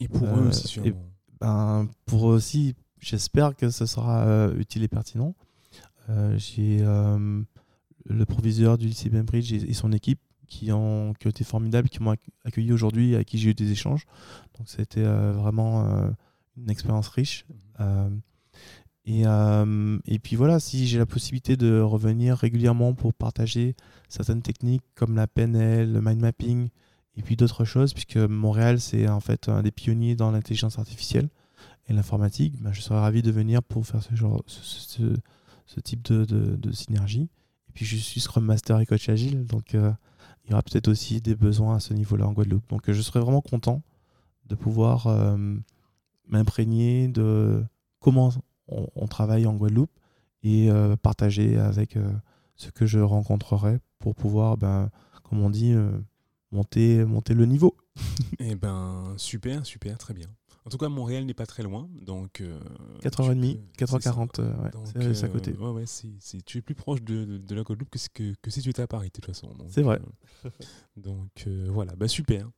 [0.00, 0.94] Et pour eux aussi, et-
[1.40, 5.34] ben, pour eux aussi, j'espère que ce sera euh, utile et pertinent.
[6.08, 7.42] Euh, J'ai euh,
[8.06, 10.20] le proviseur du lycée Bainbridge et, et son équipe
[10.52, 13.54] qui ont, qui ont été formidables, qui m'ont acc- accueilli aujourd'hui, avec qui j'ai eu
[13.54, 14.04] des échanges.
[14.58, 16.10] Donc c'était euh, vraiment euh,
[16.58, 17.46] une expérience riche.
[17.80, 18.10] Euh,
[19.04, 23.74] et, euh, et puis voilà, si j'ai la possibilité de revenir régulièrement pour partager
[24.08, 26.68] certaines techniques comme la PNL, le mind mapping
[27.16, 31.30] et puis d'autres choses, puisque Montréal c'est en fait un des pionniers dans l'intelligence artificielle
[31.88, 35.16] et l'informatique, ben, je serais ravi de venir pour faire ce, genre, ce, ce-
[35.66, 37.28] ce type de, de- de synergie.
[37.68, 39.90] Et puis je suis Scrum Master et coach agile, donc euh,
[40.44, 42.68] il y aura peut-être aussi des besoins à ce niveau-là en Guadeloupe.
[42.68, 43.82] Donc euh, je serais vraiment content
[44.46, 45.36] de pouvoir euh,
[46.26, 47.64] m'imprégner de
[48.00, 48.32] comment
[48.68, 49.92] on, travaille en Guadeloupe
[50.42, 51.96] et euh, partager avec
[52.56, 54.90] ce que je rencontrerai pour pouvoir, ben,
[55.22, 55.74] comme on dit,
[56.50, 57.76] monter, monter le niveau.
[58.40, 60.26] Eh ben, super, super, très bien.
[60.64, 62.40] En tout cas, Montréal n'est pas très loin, donc...
[62.40, 62.58] euh,
[63.02, 64.10] 4h30, tu peux- c'est ça.
[64.12, 65.52] 4h40, euh, ouais, Donc, c'est c'est à euh, côté.
[65.54, 68.34] ouais, ouais, c'est- c'est- tu es plus proche de, de- de la Guadeloupe que, que,
[68.40, 69.48] que si tu étais à Paris, de toute façon.
[69.54, 70.00] Donc, C'est vrai.
[70.44, 70.50] euh,
[70.96, 72.48] donc voilà, bah super.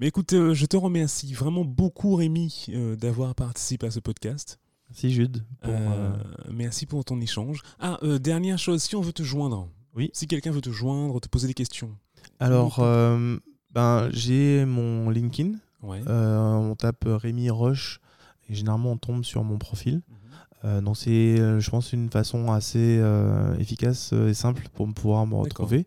[0.00, 2.66] Mais écoute, je te remercie vraiment beaucoup, Rémi,
[2.98, 4.58] d'avoir participé à ce podcast.
[4.88, 5.44] Merci Jude.
[5.60, 6.16] Pour, Euh, euh,
[6.50, 7.60] Merci pour ton échange.
[7.78, 10.08] Ah, euh, dernière chose, si on veut te joindre, Oui.
[10.14, 11.94] si quelqu'un veut te joindre, te poser des questions,
[12.40, 15.58] Alors, ben, j'ai mon LinkedIn.
[15.82, 16.02] Ouais.
[16.06, 18.00] Euh, on tape Rémi Roche
[18.48, 19.96] et généralement on tombe sur mon profil.
[19.96, 20.18] Mhm.
[20.64, 25.26] Euh, donc c'est, euh, je pense, une façon assez euh, efficace et simple pour pouvoir
[25.26, 25.86] me retrouver.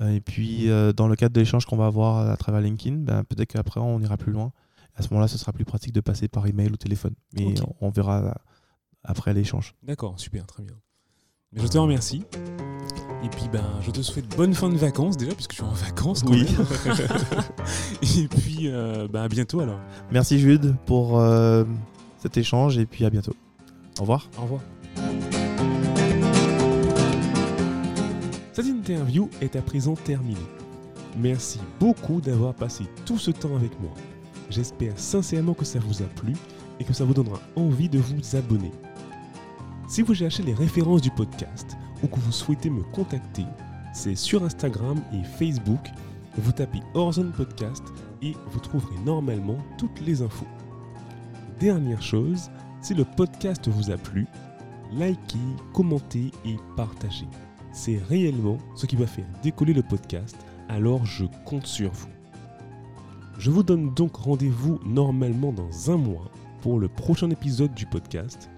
[0.00, 3.48] Et puis, dans le cadre de l'échange qu'on va avoir à travers LinkedIn, ben, peut-être
[3.48, 4.52] qu'après, on ira plus loin.
[4.94, 7.14] À ce moment-là, ce sera plus pratique de passer par email ou téléphone.
[7.34, 8.38] Mais on, on verra
[9.02, 9.74] après l'échange.
[9.82, 10.76] D'accord, super, très bien.
[11.52, 12.22] Mais je te remercie.
[13.24, 15.72] Et puis ben, je te souhaite bonne fin de vacances déjà, puisque je suis en
[15.72, 16.44] vacances quand Oui.
[16.44, 16.66] même.
[18.16, 19.80] Et puis euh, ben, à bientôt alors.
[20.12, 21.64] Merci Jude pour euh,
[22.18, 23.34] cet échange et puis à bientôt.
[23.98, 24.28] Au revoir.
[24.38, 24.60] Au revoir.
[28.52, 30.36] Cette interview est à présent terminée.
[31.16, 33.90] Merci beaucoup d'avoir passé tout ce temps avec moi.
[34.50, 36.34] J'espère sincèrement que ça vous a plu
[36.80, 38.70] et que ça vous donnera envie de vous abonner.
[39.88, 43.44] Si vous cherchez les références du podcast ou que vous souhaitez me contacter,
[43.92, 45.90] c'est sur Instagram et Facebook.
[46.36, 47.82] Vous tapez Horizon Podcast
[48.22, 50.46] et vous trouverez normalement toutes les infos.
[51.58, 54.26] Dernière chose, si le podcast vous a plu,
[54.92, 55.38] likez,
[55.72, 57.26] commentez et partagez.
[57.72, 60.36] C'est réellement ce qui va faire décoller le podcast,
[60.68, 62.08] alors je compte sur vous.
[63.38, 66.30] Je vous donne donc rendez-vous normalement dans un mois
[66.60, 68.50] pour le prochain épisode du podcast.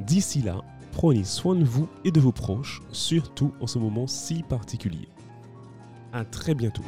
[0.00, 0.62] D'ici là,
[0.92, 5.08] prenez soin de vous et de vos proches, surtout en ce moment si particulier.
[6.12, 6.82] À très bientôt.